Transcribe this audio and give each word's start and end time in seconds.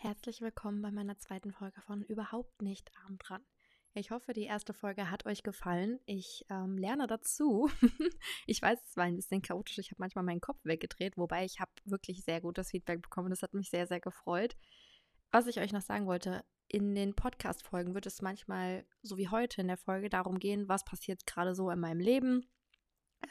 Herzlich 0.00 0.40
willkommen 0.42 0.80
bei 0.80 0.92
meiner 0.92 1.18
zweiten 1.18 1.50
Folge 1.50 1.80
von 1.80 2.02
Überhaupt 2.02 2.62
nicht 2.62 2.88
arm 3.04 3.18
dran. 3.18 3.44
Ich 3.94 4.12
hoffe, 4.12 4.32
die 4.32 4.44
erste 4.44 4.72
Folge 4.72 5.10
hat 5.10 5.26
euch 5.26 5.42
gefallen. 5.42 5.98
Ich 6.06 6.46
ähm, 6.50 6.78
lerne 6.78 7.08
dazu. 7.08 7.68
ich 8.46 8.62
weiß, 8.62 8.78
es 8.80 8.96
war 8.96 9.06
ein 9.06 9.16
bisschen 9.16 9.42
chaotisch. 9.42 9.76
Ich 9.78 9.90
habe 9.90 9.98
manchmal 9.98 10.22
meinen 10.22 10.40
Kopf 10.40 10.60
weggedreht, 10.62 11.16
wobei 11.16 11.44
ich 11.44 11.58
habe 11.58 11.72
wirklich 11.84 12.22
sehr 12.22 12.40
gutes 12.40 12.70
Feedback 12.70 13.02
bekommen. 13.02 13.30
Das 13.30 13.42
hat 13.42 13.54
mich 13.54 13.70
sehr, 13.70 13.88
sehr 13.88 13.98
gefreut. 13.98 14.56
Was 15.32 15.48
ich 15.48 15.58
euch 15.58 15.72
noch 15.72 15.82
sagen 15.82 16.06
wollte, 16.06 16.44
in 16.68 16.94
den 16.94 17.16
Podcast-Folgen 17.16 17.96
wird 17.96 18.06
es 18.06 18.22
manchmal, 18.22 18.86
so 19.02 19.18
wie 19.18 19.28
heute 19.28 19.62
in 19.62 19.66
der 19.66 19.78
Folge, 19.78 20.08
darum 20.08 20.38
gehen, 20.38 20.68
was 20.68 20.84
passiert 20.84 21.26
gerade 21.26 21.56
so 21.56 21.70
in 21.70 21.80
meinem 21.80 21.98
Leben. 21.98 22.48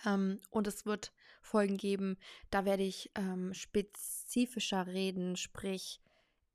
Ähm, 0.05 0.41
und 0.49 0.68
es 0.68 0.86
wird 0.86 1.13
Folgen 1.41 1.77
geben, 1.77 2.18
da 2.49 2.65
werde 2.65 2.84
ich 2.84 3.09
ähm, 3.15 3.54
spezifischer 3.54 4.86
reden, 4.86 5.38
sprich, 5.38 6.02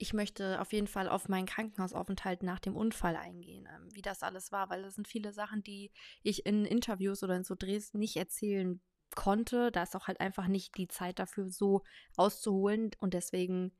ich 0.02 0.12
möchte 0.12 0.60
auf 0.60 0.72
jeden 0.72 0.88
Fall 0.88 1.08
auf 1.08 1.28
meinen 1.28 1.46
Krankenhausaufenthalt 1.46 2.42
nach 2.42 2.58
dem 2.58 2.74
Unfall 2.74 3.14
eingehen, 3.14 3.68
ähm, 3.72 3.88
wie 3.94 4.02
das 4.02 4.24
alles 4.24 4.50
war, 4.50 4.68
weil 4.68 4.82
das 4.82 4.96
sind 4.96 5.06
viele 5.06 5.32
Sachen, 5.32 5.62
die 5.62 5.92
ich 6.24 6.44
in 6.44 6.64
Interviews 6.64 7.22
oder 7.22 7.36
in 7.36 7.44
so 7.44 7.54
Drehs 7.54 7.94
nicht 7.94 8.16
erzählen 8.16 8.80
konnte. 9.14 9.70
Da 9.70 9.84
ist 9.84 9.94
auch 9.94 10.08
halt 10.08 10.18
einfach 10.18 10.48
nicht 10.48 10.76
die 10.76 10.88
Zeit 10.88 11.20
dafür, 11.20 11.48
so 11.48 11.84
auszuholen. 12.16 12.90
Und 12.98 13.14
deswegen 13.14 13.70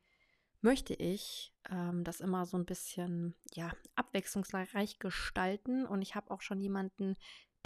möchte 0.61 0.95
ich 0.95 1.53
ähm, 1.69 2.05
das 2.05 2.21
immer 2.21 2.47
so 2.47 2.57
ein 2.57 2.67
bisschen, 2.67 3.35
ja, 3.53 3.73
abwechslungsreich 3.97 5.01
gestalten. 5.01 5.85
Und 5.85 6.03
ich 6.03 6.15
habe 6.15 6.31
auch 6.31 6.41
schon 6.41 6.61
jemanden, 6.61 7.17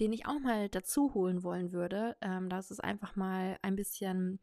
den 0.00 0.14
ich 0.14 0.24
auch 0.26 0.40
mal 0.40 0.70
dazu 0.70 1.12
holen 1.12 1.42
wollen 1.42 1.72
würde, 1.72 2.16
ähm, 2.22 2.48
dass 2.48 2.70
es 2.70 2.80
einfach 2.80 3.16
mal 3.16 3.58
ein 3.60 3.76
bisschen 3.76 4.40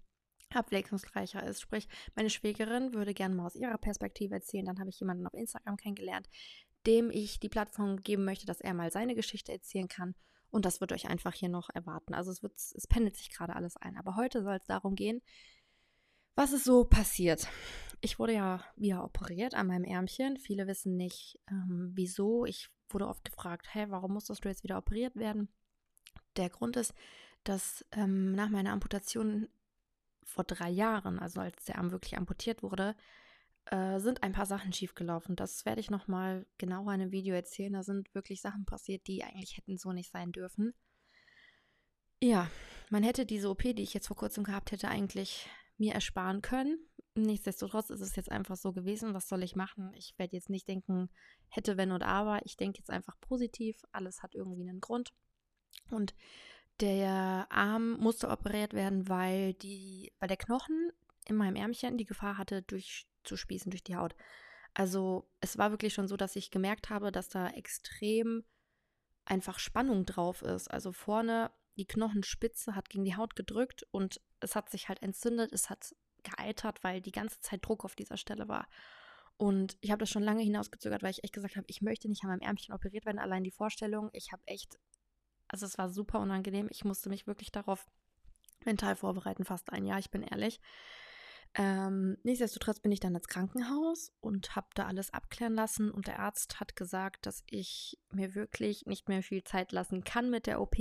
abwechslungsreicher 0.56 1.44
ist. 1.44 1.62
Sprich, 1.62 1.88
meine 2.16 2.30
Schwägerin 2.30 2.94
würde 2.94 3.14
gerne 3.14 3.36
mal 3.36 3.46
aus 3.46 3.56
ihrer 3.56 3.78
Perspektive 3.78 4.36
erzählen. 4.36 4.66
Dann 4.66 4.80
habe 4.80 4.90
ich 4.90 5.00
jemanden 5.00 5.28
auf 5.28 5.34
Instagram 5.34 5.78
kennengelernt, 5.78 6.30
dem 6.86 7.10
ich 7.12 7.40
die 7.40 7.50
Plattform 7.50 7.98
geben 7.98 8.26
möchte, 8.26 8.46
dass 8.46 8.62
er 8.62 8.74
mal 8.74 8.92
seine 8.92 9.16
Geschichte 9.16 9.52
erzählen 9.52 9.88
kann. 9.88 10.16
Und 10.50 10.66
das 10.66 10.82
wird 10.82 10.92
euch 10.92 11.10
einfach 11.10 11.34
hier 11.34 11.50
noch 11.50 11.70
erwarten. 11.74 12.14
Also 12.14 12.32
es 12.32 12.44
wird, 12.44 12.54
es 12.56 12.88
pendelt 12.88 13.16
sich 13.16 13.32
gerade 13.32 13.56
alles 13.56 13.76
ein. 13.78 13.98
Aber 13.98 14.16
heute 14.16 14.44
soll 14.44 14.56
es 14.56 14.66
darum 14.66 14.96
gehen, 14.96 15.22
was 16.36 16.52
ist 16.52 16.64
so 16.64 16.84
passiert. 16.84 17.48
Ich 18.02 18.20
wurde 18.20 18.34
ja 18.34 18.64
wieder 18.76 19.04
operiert 19.04 19.54
an 19.56 19.68
meinem 19.68 19.84
Ärmchen. 19.84 20.38
Viele 20.38 20.68
wissen 20.68 20.96
nicht, 20.96 21.40
ähm, 21.50 21.92
wieso. 21.94 22.46
Ich 22.46 22.70
wurde 22.90 23.08
oft 23.08 23.24
gefragt, 23.24 23.68
hey, 23.72 23.90
warum 23.90 24.14
musstest 24.14 24.44
du 24.44 24.50
jetzt 24.50 24.64
wieder 24.64 24.78
operiert 24.78 25.16
werden? 25.16 25.50
Der 26.38 26.50
Grund 26.50 26.76
ist, 26.76 26.94
dass 27.44 27.86
ähm, 27.92 28.34
nach 28.34 28.50
meiner 28.50 28.72
Amputation 28.72 29.48
vor 30.26 30.44
drei 30.44 30.70
Jahren, 30.70 31.20
also 31.20 31.42
als 31.42 31.66
der 31.66 31.78
Arm 31.78 31.92
wirklich 31.92 32.18
amputiert 32.18 32.64
wurde, 32.64 32.96
äh, 33.66 34.00
sind 34.00 34.24
ein 34.24 34.34
paar 34.34 34.46
Sachen 34.46 34.74
schiefgelaufen. 34.74 35.36
Das 35.36 35.66
werde 35.66 35.82
ich 35.82 35.90
nochmal 35.90 36.46
genauer 36.58 36.94
in 36.94 37.02
einem 37.02 37.12
Video 37.12 37.36
erzählen. 37.36 37.74
Da 37.74 37.84
sind 37.84 38.14
wirklich 38.14 38.42
Sachen 38.42 38.66
passiert, 38.66 39.08
die 39.08 39.24
eigentlich 39.24 39.58
hätten 39.58 39.78
so 39.78 39.94
nicht 39.94 40.12
sein 40.12 40.32
dürfen. 40.32 40.74
Ja, 42.22 42.50
man 42.90 43.04
hätte 43.04 43.26
diese 43.26 43.50
OP, 43.50 43.64
die 43.64 43.82
ich 43.82 43.94
jetzt 43.94 44.08
vor 44.08 44.18
kurzem 44.18 44.44
gehabt 44.44 44.72
hätte, 44.72 44.88
eigentlich 44.88 45.48
mir 45.78 45.94
ersparen 45.94 46.42
können. 46.42 46.78
Nichtsdestotrotz 47.16 47.90
ist 47.90 48.02
es 48.02 48.16
jetzt 48.16 48.32
einfach 48.32 48.56
so 48.56 48.74
gewesen. 48.74 49.14
Was 49.14 49.28
soll 49.28 49.44
ich 49.44 49.56
machen? 49.56 49.92
Ich 49.96 50.14
werde 50.18 50.36
jetzt 50.36 50.50
nicht 50.50 50.68
denken, 50.68 51.10
hätte, 51.48 51.78
wenn 51.78 51.92
und 51.92 52.04
aber. 52.04 52.46
Ich 52.46 52.58
denke 52.58 52.80
jetzt 52.80 52.90
einfach 52.90 53.20
positiv. 53.20 53.84
Alles 53.92 54.24
hat 54.24 54.36
irgendwie 54.36 54.68
einen 54.68 54.82
Grund. 54.82 55.14
Und 55.90 56.16
der 56.80 57.48
Arm 57.50 58.00
musste 58.00 58.30
operiert 58.30 58.74
werden, 58.74 59.08
weil, 59.08 59.54
die, 59.54 60.12
weil 60.20 60.28
der 60.28 60.38
Knochen 60.38 60.92
in 61.28 61.36
meinem 61.36 61.56
Ärmchen 61.56 61.98
die 61.98 62.06
Gefahr 62.06 62.38
hatte, 62.38 62.62
durchzuspießen 62.64 63.70
durch 63.70 63.84
die 63.84 63.96
Haut. 63.96 64.16
Also 64.74 65.30
es 65.40 65.58
war 65.58 65.72
wirklich 65.72 65.94
schon 65.94 66.08
so, 66.08 66.18
dass 66.18 66.36
ich 66.36 66.52
gemerkt 66.52 66.90
habe, 66.90 67.12
dass 67.12 67.30
da 67.30 67.50
extrem 67.50 68.44
einfach 69.26 69.60
Spannung 69.60 70.06
drauf 70.06 70.42
ist. 70.42 70.70
Also 70.70 70.92
vorne 70.92 71.52
die 71.78 71.86
Knochenspitze 71.86 72.76
hat 72.76 72.90
gegen 72.90 73.06
die 73.06 73.16
Haut 73.16 73.36
gedrückt 73.36 73.86
und 73.92 74.20
es 74.40 74.56
hat 74.56 74.70
sich 74.70 74.90
halt 74.90 75.02
entzündet, 75.02 75.52
es 75.54 75.70
hat 75.70 75.96
geeitert, 76.24 76.84
weil 76.84 77.02
die 77.02 77.12
ganze 77.12 77.40
Zeit 77.42 77.66
Druck 77.66 77.86
auf 77.86 77.96
dieser 77.96 78.18
Stelle 78.18 78.48
war. 78.48 78.68
Und 79.38 79.78
ich 79.82 79.92
habe 79.92 80.00
das 80.00 80.10
schon 80.10 80.24
lange 80.24 80.44
hinausgezögert, 80.44 81.02
weil 81.02 81.12
ich 81.12 81.24
echt 81.24 81.34
gesagt 81.34 81.56
habe, 81.56 81.66
ich 81.68 81.82
möchte 81.82 82.08
nicht 82.08 82.24
an 82.24 82.30
meinem 82.30 82.42
Ärmchen 82.42 82.74
operiert 82.74 83.06
werden. 83.06 83.20
Allein 83.20 83.44
die 83.44 83.52
Vorstellung, 83.52 84.10
ich 84.14 84.32
habe 84.32 84.44
echt 84.46 84.80
also 85.54 85.68
es 85.68 85.78
war 85.78 85.88
super 85.88 86.20
unangenehm. 86.20 86.68
Ich 86.72 86.84
musste 86.84 87.10
mich 87.10 87.28
wirklich 87.28 87.52
darauf 87.52 87.86
mental 88.66 88.96
vorbereiten, 88.96 89.46
fast 89.46 89.72
ein 89.72 89.86
Jahr, 89.86 90.00
ich 90.00 90.10
bin 90.10 90.24
ehrlich. 90.24 90.60
Ähm, 91.54 92.18
nichtsdestotrotz 92.24 92.80
bin 92.80 92.92
ich 92.92 93.00
dann 93.00 93.14
ins 93.14 93.28
Krankenhaus 93.28 94.12
und 94.20 94.56
habe 94.56 94.70
da 94.74 94.88
alles 94.88 95.14
abklären 95.14 95.54
lassen 95.54 95.92
und 95.92 96.08
der 96.08 96.20
Arzt 96.20 96.60
hat 96.60 96.76
gesagt, 96.76 97.28
dass 97.28 97.44
ich 97.46 98.00
mir 98.12 98.34
wirklich 98.34 98.88
nicht 98.88 99.08
mehr 99.08 99.22
viel 99.22 99.44
Zeit 99.44 99.72
lassen 99.72 100.04
kann 100.04 100.32
mit 100.32 100.48
der 100.48 100.60
OP, 100.60 100.76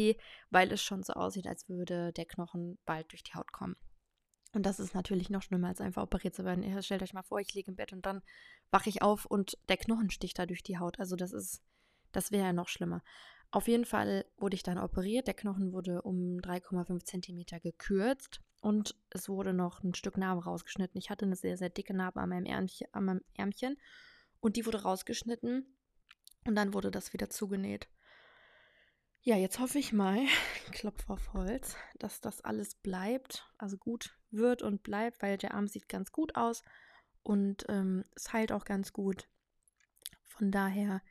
weil 0.48 0.72
es 0.72 0.82
schon 0.82 1.02
so 1.02 1.12
aussieht, 1.12 1.46
als 1.46 1.68
würde 1.68 2.14
der 2.14 2.24
Knochen 2.24 2.78
bald 2.86 3.12
durch 3.12 3.22
die 3.22 3.34
Haut 3.34 3.52
kommen. 3.52 3.76
Und 4.54 4.64
das 4.64 4.80
ist 4.80 4.94
natürlich 4.94 5.28
noch 5.28 5.42
schlimmer, 5.42 5.68
als 5.68 5.82
einfach 5.82 6.04
operiert 6.04 6.34
zu 6.34 6.46
werden. 6.46 6.62
Ihr 6.62 6.80
stellt 6.80 7.02
euch 7.02 7.12
mal 7.12 7.22
vor, 7.22 7.40
ich 7.40 7.52
liege 7.52 7.70
im 7.70 7.76
Bett 7.76 7.92
und 7.92 8.06
dann 8.06 8.22
wache 8.70 8.88
ich 8.88 9.02
auf 9.02 9.26
und 9.26 9.58
der 9.68 9.76
Knochen 9.76 10.08
sticht 10.08 10.38
da 10.38 10.46
durch 10.46 10.62
die 10.62 10.78
Haut. 10.78 10.98
Also 10.98 11.14
das 11.14 11.34
ist, 11.34 11.60
das 12.12 12.32
wäre 12.32 12.46
ja 12.46 12.52
noch 12.54 12.68
schlimmer. 12.68 13.02
Auf 13.52 13.68
jeden 13.68 13.84
Fall 13.84 14.24
wurde 14.38 14.54
ich 14.54 14.62
dann 14.62 14.78
operiert. 14.78 15.26
Der 15.26 15.34
Knochen 15.34 15.72
wurde 15.72 16.00
um 16.02 16.38
3,5 16.38 17.04
Zentimeter 17.04 17.60
gekürzt 17.60 18.40
und 18.62 18.96
es 19.10 19.28
wurde 19.28 19.52
noch 19.52 19.82
ein 19.82 19.94
Stück 19.94 20.16
Narbe 20.16 20.44
rausgeschnitten. 20.44 20.98
Ich 20.98 21.10
hatte 21.10 21.26
eine 21.26 21.36
sehr, 21.36 21.58
sehr 21.58 21.68
dicke 21.68 21.92
Narbe 21.92 22.20
an 22.20 22.30
meinem, 22.30 22.46
Ärmchen, 22.46 22.88
an 22.92 23.04
meinem 23.04 23.20
Ärmchen 23.34 23.76
und 24.40 24.56
die 24.56 24.64
wurde 24.64 24.82
rausgeschnitten 24.82 25.66
und 26.46 26.54
dann 26.54 26.72
wurde 26.72 26.90
das 26.90 27.12
wieder 27.12 27.28
zugenäht. 27.28 27.88
Ja, 29.20 29.36
jetzt 29.36 29.60
hoffe 29.60 29.78
ich 29.78 29.92
mal, 29.92 30.18
Klopf 30.72 31.10
auf 31.10 31.34
Holz, 31.34 31.76
dass 31.98 32.22
das 32.22 32.40
alles 32.40 32.74
bleibt, 32.74 33.46
also 33.58 33.76
gut 33.76 34.16
wird 34.30 34.62
und 34.62 34.82
bleibt, 34.82 35.20
weil 35.20 35.36
der 35.36 35.52
Arm 35.52 35.68
sieht 35.68 35.90
ganz 35.90 36.10
gut 36.10 36.36
aus 36.36 36.62
und 37.22 37.66
ähm, 37.68 38.02
es 38.16 38.32
heilt 38.32 38.50
auch 38.50 38.64
ganz 38.64 38.94
gut. 38.94 39.28
Von 40.24 40.50
daher 40.50 41.02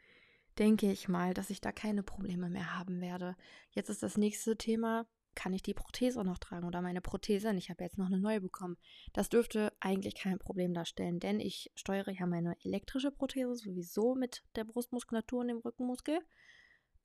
denke 0.57 0.91
ich 0.91 1.07
mal, 1.07 1.34
dass 1.34 1.50
ich 1.50 1.62
da 1.62 1.72
keine 1.72 2.03
Probleme 2.03 2.50
mehr 2.50 2.78
haben 2.78 3.01
werde. 3.01 3.35
Jetzt 3.72 3.89
ist 3.89 4.03
das 4.03 4.17
nächste 4.17 4.57
Thema, 4.57 5.06
kann 5.35 5.53
ich 5.53 5.63
die 5.63 5.73
Prothese 5.73 6.23
noch 6.23 6.38
tragen 6.38 6.67
oder 6.67 6.81
meine 6.81 7.01
Prothese? 7.01 7.53
Ich 7.56 7.69
habe 7.69 7.84
jetzt 7.84 7.97
noch 7.97 8.07
eine 8.07 8.19
neue 8.19 8.41
bekommen. 8.41 8.78
Das 9.13 9.29
dürfte 9.29 9.72
eigentlich 9.79 10.16
kein 10.16 10.40
Problem 10.40 10.73
darstellen, 10.73 11.19
denn 11.19 11.40
ich 11.40 11.72
steuere 11.75 12.11
ja 12.11 12.25
meine 12.25 12.56
elektrische 12.63 13.11
Prothese 13.11 13.56
sowieso 13.56 14.16
mit 14.16 14.44
der 14.56 14.66
Brustmuskulatur 14.66 15.41
und 15.41 15.47
dem 15.47 15.59
Rückenmuskel. 15.59 16.19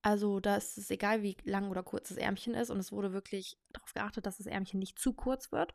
Also 0.02 0.40
da 0.40 0.56
ist 0.56 0.78
es 0.78 0.90
egal, 0.90 1.22
wie 1.22 1.36
lang 1.44 1.70
oder 1.70 1.82
kurz 1.82 2.08
das 2.08 2.18
Ärmchen 2.18 2.54
ist 2.54 2.70
und 2.70 2.78
es 2.78 2.92
wurde 2.92 3.12
wirklich 3.12 3.58
darauf 3.72 3.92
geachtet, 3.92 4.26
dass 4.26 4.38
das 4.38 4.46
Ärmchen 4.46 4.80
nicht 4.80 4.98
zu 4.98 5.12
kurz 5.12 5.52
wird. 5.52 5.74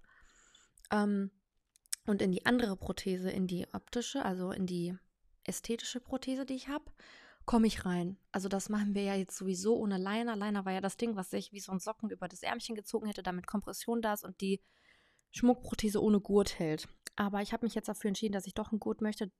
Ähm, 0.91 1.31
und 2.05 2.21
in 2.21 2.31
die 2.31 2.45
andere 2.45 2.75
Prothese, 2.77 3.29
in 3.29 3.47
die 3.47 3.67
optische, 3.73 4.23
also 4.23 4.51
in 4.51 4.65
die 4.65 4.95
ästhetische 5.43 5.99
Prothese, 5.99 6.45
die 6.45 6.55
ich 6.55 6.67
habe, 6.67 6.85
komme 7.45 7.67
ich 7.67 7.85
rein. 7.85 8.17
Also 8.31 8.49
das 8.49 8.69
machen 8.69 8.95
wir 8.95 9.03
ja 9.03 9.15
jetzt 9.15 9.35
sowieso 9.37 9.77
ohne 9.77 9.97
Liner. 9.97 10.35
Liner 10.35 10.65
war 10.65 10.73
ja 10.73 10.81
das 10.81 10.97
Ding, 10.97 11.15
was 11.15 11.29
sich 11.29 11.51
wie 11.51 11.59
so 11.59 11.71
ein 11.71 11.79
Socken 11.79 12.09
über 12.09 12.27
das 12.27 12.43
Ärmchen 12.43 12.75
gezogen 12.75 13.07
hätte, 13.07 13.23
damit 13.23 13.47
Kompression 13.47 14.01
da 14.01 14.13
ist 14.13 14.23
und 14.23 14.39
die 14.41 14.61
Schmuckprothese 15.31 16.01
ohne 16.01 16.19
Gurt 16.19 16.59
hält. 16.59 16.87
Aber 17.15 17.41
ich 17.41 17.53
habe 17.53 17.65
mich 17.65 17.75
jetzt 17.75 17.89
dafür 17.89 18.09
entschieden, 18.09 18.33
dass 18.33 18.47
ich 18.47 18.53
doch 18.53 18.71
einen 18.71 18.79
Gurt 18.79 19.01
möchte, 19.01 19.31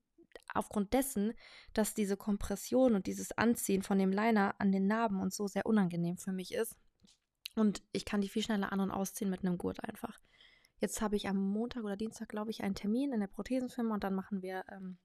aufgrund 0.53 0.93
dessen, 0.93 1.33
dass 1.73 1.93
diese 1.93 2.17
Kompression 2.17 2.95
und 2.95 3.07
dieses 3.07 3.31
Anziehen 3.37 3.81
von 3.81 3.99
dem 3.99 4.11
Liner 4.11 4.55
an 4.59 4.71
den 4.71 4.87
Narben 4.87 5.21
und 5.21 5.33
so 5.33 5.47
sehr 5.47 5.65
unangenehm 5.65 6.17
für 6.17 6.31
mich 6.31 6.53
ist. 6.53 6.75
Und 7.55 7.83
ich 7.91 8.05
kann 8.05 8.21
die 8.21 8.29
viel 8.29 8.43
schneller 8.43 8.71
an- 8.71 8.79
und 8.79 8.91
ausziehen 8.91 9.29
mit 9.29 9.41
einem 9.41 9.57
Gurt 9.57 9.83
einfach. 9.83 10.19
Jetzt 10.79 11.01
habe 11.01 11.15
ich 11.15 11.27
am 11.27 11.37
Montag 11.37 11.83
oder 11.83 11.97
Dienstag, 11.97 12.29
glaube 12.29 12.49
ich, 12.49 12.63
einen 12.63 12.75
Termin 12.75 13.13
in 13.13 13.19
der 13.19 13.27
Prothesenfirma 13.27 13.93
und 13.93 14.03
dann 14.03 14.15
machen 14.15 14.41
wir 14.41 14.63
ähm, 14.71 14.97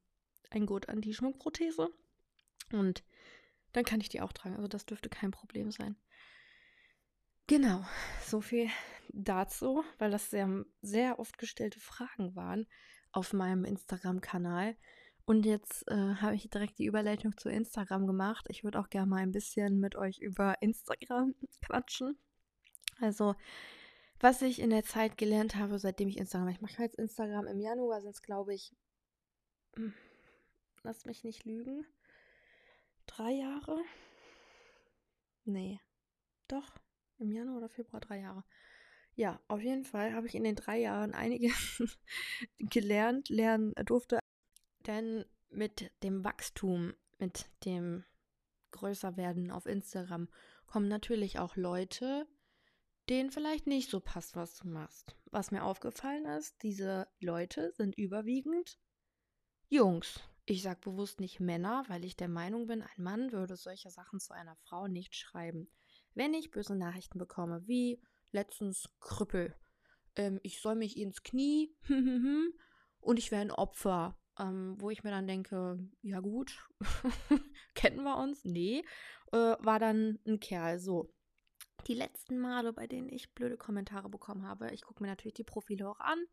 ein 0.50 0.64
Gurt 0.64 0.88
an 0.88 1.00
die 1.00 1.12
Schmuckprothese. 1.12 1.90
Und 2.72 3.04
dann 3.72 3.84
kann 3.84 4.00
ich 4.00 4.08
die 4.08 4.20
auch 4.20 4.32
tragen. 4.32 4.56
Also 4.56 4.68
das 4.68 4.86
dürfte 4.86 5.08
kein 5.08 5.30
Problem 5.30 5.70
sein. 5.70 5.96
Genau, 7.46 7.84
so 8.24 8.40
viel 8.40 8.68
dazu, 9.10 9.84
weil 9.98 10.10
das 10.10 10.30
sehr, 10.30 10.64
sehr 10.82 11.18
oft 11.18 11.38
gestellte 11.38 11.78
Fragen 11.78 12.34
waren 12.34 12.66
auf 13.12 13.32
meinem 13.32 13.64
Instagram-Kanal. 13.64 14.76
Und 15.26 15.44
jetzt 15.44 15.86
äh, 15.88 16.14
habe 16.16 16.34
ich 16.34 16.48
direkt 16.50 16.78
die 16.78 16.86
Überleitung 16.86 17.36
zu 17.36 17.48
Instagram 17.48 18.06
gemacht. 18.06 18.46
Ich 18.48 18.64
würde 18.64 18.78
auch 18.78 18.88
gerne 18.88 19.08
mal 19.08 19.22
ein 19.22 19.32
bisschen 19.32 19.78
mit 19.78 19.96
euch 19.96 20.18
über 20.20 20.54
Instagram 20.60 21.34
quatschen. 21.66 22.18
Also, 23.00 23.34
was 24.20 24.42
ich 24.42 24.60
in 24.60 24.70
der 24.70 24.84
Zeit 24.84 25.18
gelernt 25.18 25.56
habe, 25.56 25.78
seitdem 25.78 26.08
ich 26.08 26.16
Instagram, 26.16 26.48
ich 26.48 26.60
mache 26.60 26.82
jetzt 26.82 26.98
Instagram 26.98 27.46
im 27.46 27.60
Januar, 27.60 28.04
es 28.04 28.22
glaube 28.22 28.54
ich, 28.54 28.72
hm, 29.74 29.94
lass 30.82 31.04
mich 31.04 31.24
nicht 31.24 31.44
lügen, 31.44 31.84
drei 33.06 33.32
Jahre. 33.32 33.82
Nee, 35.44 35.80
doch, 36.48 36.78
im 37.18 37.30
Januar 37.32 37.58
oder 37.58 37.68
Februar 37.68 38.00
drei 38.00 38.20
Jahre. 38.20 38.44
Ja, 39.14 39.40
auf 39.48 39.60
jeden 39.62 39.84
Fall 39.84 40.12
habe 40.12 40.26
ich 40.26 40.34
in 40.34 40.44
den 40.44 40.56
drei 40.56 40.78
Jahren 40.78 41.14
einiges 41.14 41.82
gelernt, 42.58 43.28
lernen 43.30 43.72
durfte. 43.84 44.18
Denn 44.86 45.24
mit 45.48 45.90
dem 46.02 46.22
Wachstum, 46.22 46.94
mit 47.18 47.46
dem 47.64 48.04
Größerwerden 48.72 49.50
auf 49.50 49.66
Instagram 49.66 50.28
kommen 50.66 50.88
natürlich 50.88 51.38
auch 51.38 51.56
Leute, 51.56 52.26
denen 53.08 53.30
vielleicht 53.30 53.66
nicht 53.66 53.90
so 53.90 54.00
passt, 54.00 54.36
was 54.36 54.56
du 54.56 54.68
machst. 54.68 55.16
Was 55.30 55.50
mir 55.50 55.64
aufgefallen 55.64 56.26
ist, 56.26 56.62
diese 56.62 57.08
Leute 57.20 57.72
sind 57.72 57.96
überwiegend 57.96 58.78
Jungs. 59.68 60.20
Ich 60.48 60.62
sage 60.62 60.78
bewusst 60.80 61.18
nicht 61.18 61.40
Männer, 61.40 61.84
weil 61.88 62.04
ich 62.04 62.16
der 62.16 62.28
Meinung 62.28 62.68
bin, 62.68 62.80
ein 62.80 63.02
Mann 63.02 63.32
würde 63.32 63.56
solche 63.56 63.90
Sachen 63.90 64.20
zu 64.20 64.32
einer 64.32 64.54
Frau 64.54 64.86
nicht 64.86 65.16
schreiben. 65.16 65.68
Wenn 66.14 66.34
ich 66.34 66.52
böse 66.52 66.76
Nachrichten 66.76 67.18
bekomme, 67.18 67.66
wie 67.66 68.00
letztens 68.30 68.88
Krüppel, 69.00 69.56
ähm, 70.14 70.38
ich 70.44 70.60
soll 70.60 70.76
mich 70.76 70.96
ins 70.96 71.24
Knie 71.24 71.74
und 73.00 73.18
ich 73.18 73.32
wäre 73.32 73.42
ein 73.42 73.50
Opfer, 73.50 74.16
ähm, 74.38 74.76
wo 74.78 74.90
ich 74.90 75.02
mir 75.02 75.10
dann 75.10 75.26
denke, 75.26 75.80
ja 76.02 76.20
gut, 76.20 76.56
kennen 77.74 78.04
wir 78.04 78.16
uns? 78.16 78.44
Nee, 78.44 78.84
äh, 79.32 79.56
war 79.58 79.80
dann 79.80 80.20
ein 80.28 80.38
Kerl. 80.38 80.78
So, 80.78 81.12
die 81.88 81.94
letzten 81.94 82.38
Male, 82.38 82.72
bei 82.72 82.86
denen 82.86 83.08
ich 83.08 83.34
blöde 83.34 83.56
Kommentare 83.56 84.08
bekommen 84.08 84.46
habe, 84.46 84.70
ich 84.70 84.82
gucke 84.82 85.02
mir 85.02 85.08
natürlich 85.08 85.34
die 85.34 85.42
Profile 85.42 85.88
auch 85.88 85.98
an, 85.98 86.24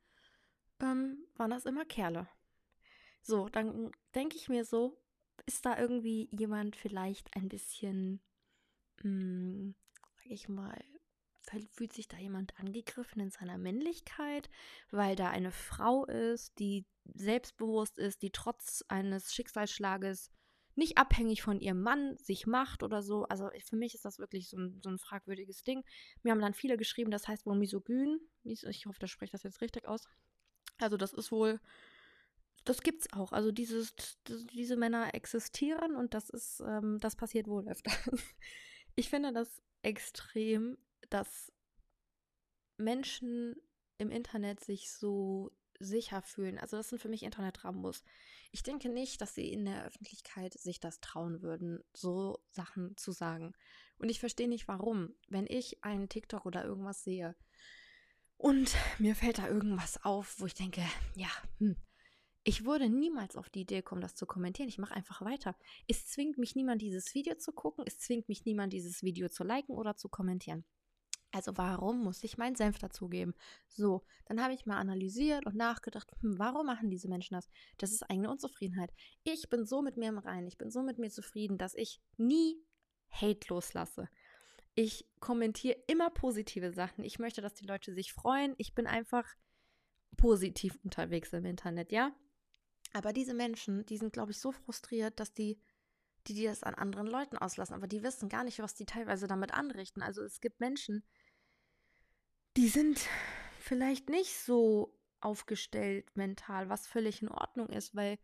ähm, 0.82 1.26
waren 1.36 1.50
das 1.50 1.66
immer 1.66 1.86
Kerle. 1.86 2.28
So, 3.24 3.50
dann 3.50 3.92
denke 4.14 4.36
ich 4.36 4.50
mir 4.50 4.66
so, 4.66 5.02
ist 5.46 5.66
da 5.66 5.80
irgendwie 5.80 6.30
jemand 6.32 6.76
vielleicht 6.76 7.36
ein 7.36 7.50
bisschen, 7.50 8.22
mh, 9.02 9.04
hm, 9.04 9.76
sag 10.18 10.26
ich 10.28 10.50
mal, 10.50 10.84
fühlt 11.72 11.94
sich 11.94 12.08
da 12.08 12.18
jemand 12.18 12.58
angegriffen 12.60 13.22
in 13.22 13.30
seiner 13.30 13.58
Männlichkeit, 13.58 14.50
weil 14.92 15.16
da 15.16 15.30
eine 15.30 15.52
Frau 15.52 16.06
ist, 16.06 16.58
die 16.60 16.86
selbstbewusst 17.06 17.98
ist, 17.98 18.22
die 18.22 18.32
trotz 18.32 18.84
eines 18.88 19.34
Schicksalsschlages 19.34 20.32
nicht 20.76 20.98
abhängig 20.98 21.42
von 21.42 21.60
ihrem 21.60 21.82
Mann 21.82 22.18
sich 22.18 22.48
macht 22.48 22.82
oder 22.82 23.04
so. 23.04 23.26
Also 23.26 23.50
für 23.60 23.76
mich 23.76 23.94
ist 23.94 24.06
das 24.06 24.20
wirklich 24.20 24.50
so 24.50 24.58
ein, 24.58 24.80
so 24.82 24.90
ein 24.90 24.98
fragwürdiges 24.98 25.64
Ding. 25.64 25.84
Mir 26.24 26.32
haben 26.32 26.42
dann 26.42 26.56
viele 26.56 26.78
geschrieben, 26.78 27.12
das 27.12 27.28
heißt 27.28 27.46
wohl 27.46 27.56
misogyn. 27.56 28.20
Ich 28.44 28.86
hoffe, 28.86 29.00
das 29.00 29.12
spricht 29.12 29.34
das 29.34 29.44
jetzt 29.44 29.62
richtig 29.62 29.88
aus. 29.88 30.08
Also 30.80 30.98
das 30.98 31.14
ist 31.14 31.32
wohl, 31.32 31.60
das 32.66 32.82
gibt's 32.82 33.12
auch. 33.14 33.32
Also 33.32 33.52
dieses, 33.52 33.96
diese 34.28 34.76
Männer 34.76 35.14
existieren 35.14 35.96
und 35.96 36.14
das 36.14 36.30
ist, 36.30 36.62
ähm, 36.66 37.00
das 37.00 37.16
passiert 37.16 37.48
wohl 37.48 37.68
öfter. 37.68 37.92
Ich 38.96 39.10
finde 39.10 39.34
das 39.34 39.50
extrem, 39.82 40.78
dass 41.10 41.52
Menschen 42.78 43.56
im 43.98 44.12
Internet 44.12 44.60
sich 44.60 44.92
so 44.92 45.52
sicher 45.80 46.22
fühlen. 46.22 46.60
Also 46.60 46.78
das 46.78 46.90
sind 46.90 47.02
für 47.02 47.10
mich 47.10 47.24
Internet-Rambos. 47.24 48.04
Ich 48.52 48.64
denke 48.64 48.90
nicht, 48.90 49.22
dass 49.22 49.34
sie 49.34 49.52
in 49.52 49.66
der 49.66 49.86
Öffentlichkeit 49.86 50.54
sich 50.54 50.80
das 50.80 51.00
trauen 51.00 51.42
würden, 51.42 51.84
so 51.94 52.40
Sachen 52.52 52.96
zu 52.98 53.12
sagen. 53.12 53.54
Und 53.98 54.10
ich 54.10 54.20
verstehe 54.20 54.48
nicht, 54.48 54.68
warum. 54.68 55.16
Wenn 55.28 55.48
ich 55.48 55.84
einen 55.84 56.10
TikTok 56.10 56.46
oder 56.46 56.64
irgendwas 56.64 57.04
sehe 57.04 57.36
und 58.38 58.76
mir 59.00 59.16
fällt 59.16 59.40
da 59.40 59.48
irgendwas 59.48 60.04
auf, 60.04 60.40
wo 60.40 60.46
ich 60.46 60.54
denke, 60.54 60.84
ja, 61.16 61.30
hm, 61.60 61.76
ich 62.44 62.66
würde 62.66 62.90
niemals 62.90 63.38
auf 63.38 63.50
die 63.50 63.62
Idee 63.62 63.82
kommen, 63.82 64.02
das 64.02 64.16
zu 64.16 64.26
kommentieren. 64.26 64.68
Ich 64.68 64.78
mache 64.78 64.94
einfach 64.94 65.22
weiter. 65.22 65.56
Es 65.88 66.08
zwingt 66.08 66.38
mich 66.38 66.56
niemand, 66.56 66.82
dieses 66.82 67.14
Video 67.14 67.36
zu 67.36 67.54
gucken. 67.54 67.86
Es 67.88 68.00
zwingt 68.00 68.28
mich 68.28 68.46
niemand, 68.46 68.74
dieses 68.74 69.02
Video 69.02 69.30
zu 69.30 69.44
liken 69.44 69.76
oder 69.76 69.96
zu 69.96 70.10
kommentieren. 70.10 70.66
Also 71.32 71.58
warum 71.58 72.04
muss 72.04 72.24
ich 72.24 72.38
meinen 72.38 72.56
Senf 72.56 72.78
dazugeben? 72.78 73.34
So, 73.68 74.06
dann 74.26 74.42
habe 74.42 74.54
ich 74.54 74.68
mal 74.68 74.78
analysiert 74.78 75.48
und 75.48 75.56
nachgedacht, 75.56 76.12
hm, 76.20 76.38
warum 76.38 76.68
machen 76.68 76.92
diese 76.92 77.08
Menschen 77.08 77.34
das? 77.34 77.50
Das 77.78 77.92
ist 77.92 78.04
eigene 78.04 78.30
Unzufriedenheit. 78.30 78.94
Ich 79.24 79.50
bin 79.50 79.66
so 79.66 79.82
mit 79.82 79.98
mir 79.98 80.10
im 80.10 80.20
Reinen, 80.20 80.48
ich 80.48 80.60
bin 80.60 80.70
so 80.70 80.84
mit 80.84 81.00
mir 81.00 81.10
zufrieden, 81.10 81.58
dass 81.58 81.74
ich 81.74 82.02
nie 82.18 82.62
Hate 83.10 83.48
loslasse. 83.50 84.10
Ich 84.76 85.08
kommentiere 85.20 85.78
immer 85.88 86.12
positive 86.12 86.72
Sachen. 86.72 87.04
Ich 87.04 87.18
möchte, 87.18 87.42
dass 87.42 87.56
die 87.56 87.66
Leute 87.66 87.94
sich 87.94 88.14
freuen. 88.14 88.54
Ich 88.58 88.76
bin 88.76 88.86
einfach 88.86 89.26
positiv 90.18 90.78
unterwegs 90.84 91.34
im 91.34 91.46
Internet, 91.46 91.92
ja? 91.92 92.12
Aber 92.94 93.12
diese 93.12 93.34
Menschen, 93.34 93.86
die 93.86 93.98
sind, 93.98 94.14
glaube 94.14 94.32
ich, 94.32 94.40
so 94.40 94.52
frustriert, 94.52 95.20
dass 95.20 95.34
die 95.34 95.60
die, 96.28 96.34
die 96.34 96.46
das 96.46 96.64
an 96.64 96.76
anderen 96.76 97.08
Leuten 97.08 97.38
auslassen, 97.38 97.74
aber 97.74 97.88
die 97.88 98.04
wissen 98.04 98.30
gar 98.30 98.44
nicht, 98.44 98.60
was 98.60 98.76
die 98.76 98.86
teilweise 98.86 99.28
damit 99.28 99.54
anrichten. 99.54 100.02
Also 100.02 100.24
es 100.24 100.40
gibt 100.40 100.60
Menschen, 100.60 101.04
die 102.56 102.70
sind 102.70 103.02
vielleicht 103.60 104.10
nicht 104.10 104.38
so 104.38 104.98
aufgestellt 105.20 106.16
mental, 106.16 106.70
was 106.70 106.88
völlig 106.88 107.22
in 107.22 107.30
Ordnung 107.30 107.70
ist, 107.70 107.96
weil 107.96 108.20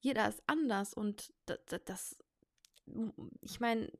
jeder 0.00 0.28
ist 0.28 0.42
anders 0.46 0.94
und 0.94 1.32
das, 1.46 1.58
das 1.84 2.16
ich 3.42 3.60
meine, 3.60 3.92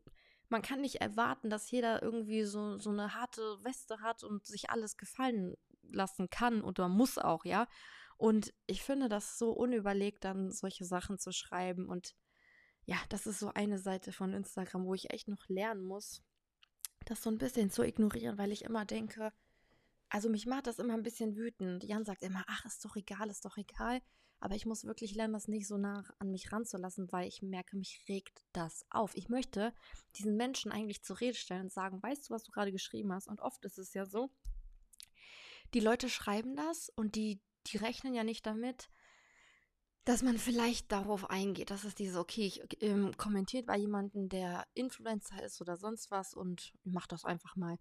man 0.49 0.63
kann 0.63 0.81
nicht 0.81 0.97
erwarten, 0.97 1.49
dass 1.49 1.71
jeder 1.71 2.03
irgendwie 2.03 2.43
so, 2.43 2.79
so 2.79 2.91
eine 2.91 3.15
harte 3.15 3.59
Weste 3.63 4.01
hat 4.01 4.25
und 4.25 4.45
sich 4.45 4.71
alles 4.71 4.97
gefallen 4.97 5.57
lassen 5.83 6.29
kann 6.29 6.63
oder 6.63 6.89
muss 6.89 7.19
auch, 7.19 7.45
ja. 7.45 7.69
Und 8.21 8.53
ich 8.67 8.83
finde 8.83 9.09
das 9.09 9.39
so 9.39 9.51
unüberlegt, 9.51 10.25
dann 10.25 10.53
solche 10.53 10.85
Sachen 10.85 11.19
zu 11.19 11.33
schreiben. 11.33 11.89
Und 11.89 12.15
ja, 12.85 12.99
das 13.09 13.27
ist 13.27 13.39
so 13.39 13.51
eine 13.55 13.79
Seite 13.79 14.13
von 14.13 14.35
Instagram, 14.35 14.85
wo 14.85 14.93
ich 14.93 15.09
echt 15.09 15.27
noch 15.27 15.49
lernen 15.49 15.83
muss, 15.83 16.23
das 17.07 17.23
so 17.23 17.31
ein 17.31 17.39
bisschen 17.39 17.71
zu 17.71 17.83
ignorieren, 17.83 18.37
weil 18.37 18.53
ich 18.53 18.65
immer 18.65 18.85
denke, 18.85 19.33
also 20.11 20.29
mich 20.29 20.45
macht 20.45 20.67
das 20.67 20.79
immer 20.79 20.93
ein 20.93 21.03
bisschen 21.03 21.35
wütend. 21.35 21.83
Jan 21.83 22.05
sagt 22.05 22.23
immer, 22.23 22.45
ach, 22.47 22.67
ist 22.67 22.85
doch 22.85 22.95
egal, 22.95 23.31
ist 23.31 23.47
doch 23.47 23.57
egal. 23.57 24.03
Aber 24.39 24.55
ich 24.55 24.67
muss 24.67 24.85
wirklich 24.85 25.15
lernen, 25.15 25.33
das 25.33 25.49
nicht 25.49 25.67
so 25.67 25.79
nah 25.79 26.05
an 26.19 26.31
mich 26.31 26.53
ranzulassen, 26.53 27.11
weil 27.13 27.27
ich 27.27 27.41
merke, 27.41 27.79
mich 27.79 28.05
regt 28.07 28.45
das 28.53 28.85
auf. 28.91 29.17
Ich 29.17 29.31
möchte 29.31 29.73
diesen 30.17 30.37
Menschen 30.37 30.73
eigentlich 30.73 31.03
zur 31.03 31.21
Rede 31.21 31.39
stellen 31.39 31.63
und 31.63 31.73
sagen, 31.73 32.03
weißt 32.03 32.29
du, 32.29 32.35
was 32.35 32.43
du 32.43 32.53
gerade 32.53 32.71
geschrieben 32.71 33.15
hast? 33.15 33.29
Und 33.29 33.41
oft 33.41 33.65
ist 33.65 33.79
es 33.79 33.95
ja 33.95 34.05
so, 34.05 34.31
die 35.73 35.81
Leute 35.81 36.11
schreiben 36.11 36.55
das 36.55 36.91
und 36.91 37.15
die, 37.15 37.41
die 37.67 37.77
rechnen 37.77 38.15
ja 38.15 38.25
nicht 38.25 38.47
damit, 38.47 38.91
dass 40.05 40.23
man 40.23 40.39
vielleicht 40.39 40.91
darauf 40.93 41.29
eingeht, 41.31 41.71
dass 41.71 41.85
es 41.85 41.95
dieses, 41.95 42.17
okay, 42.17 42.47
ich 42.47 42.83
ähm, 42.83 43.17
kommentiert 43.17 43.67
bei 43.67 43.77
jemandem, 43.77 44.29
der 44.29 44.67
Influencer 44.75 45.43
ist 45.43 45.61
oder 45.61 45.77
sonst 45.77 46.11
was 46.11 46.35
und 46.35 46.73
mach 46.85 47.07
das 47.07 47.25
einfach 47.25 47.57
mal 47.57 47.79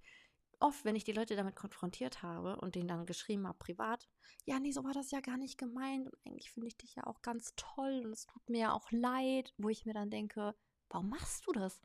oft, 0.59 0.83
wenn 0.83 0.95
ich 0.95 1.05
die 1.05 1.13
Leute 1.13 1.35
damit 1.35 1.55
konfrontiert 1.55 2.21
habe 2.21 2.57
und 2.57 2.75
denen 2.75 2.89
dann 2.89 3.05
geschrieben 3.05 3.47
habe, 3.47 3.57
privat, 3.57 4.09
ja, 4.45 4.59
nee, 4.59 4.71
so 4.71 4.83
war 4.83 4.93
das 4.93 5.11
ja 5.11 5.21
gar 5.21 5.37
nicht 5.37 5.57
gemeint 5.57 6.07
und 6.07 6.15
eigentlich 6.25 6.51
finde 6.51 6.67
ich 6.67 6.77
dich 6.77 6.95
ja 6.95 7.07
auch 7.07 7.21
ganz 7.21 7.53
toll 7.55 8.03
und 8.05 8.11
es 8.11 8.25
tut 8.25 8.49
mir 8.49 8.59
ja 8.59 8.73
auch 8.73 8.91
leid, 8.91 9.53
wo 9.57 9.69
ich 9.69 9.85
mir 9.85 9.93
dann 9.93 10.09
denke, 10.09 10.53
warum 10.89 11.09
machst 11.09 11.47
du 11.47 11.53
das? 11.53 11.79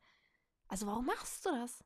Also 0.67 0.87
warum 0.87 1.07
machst 1.07 1.47
du 1.47 1.51
das? 1.51 1.85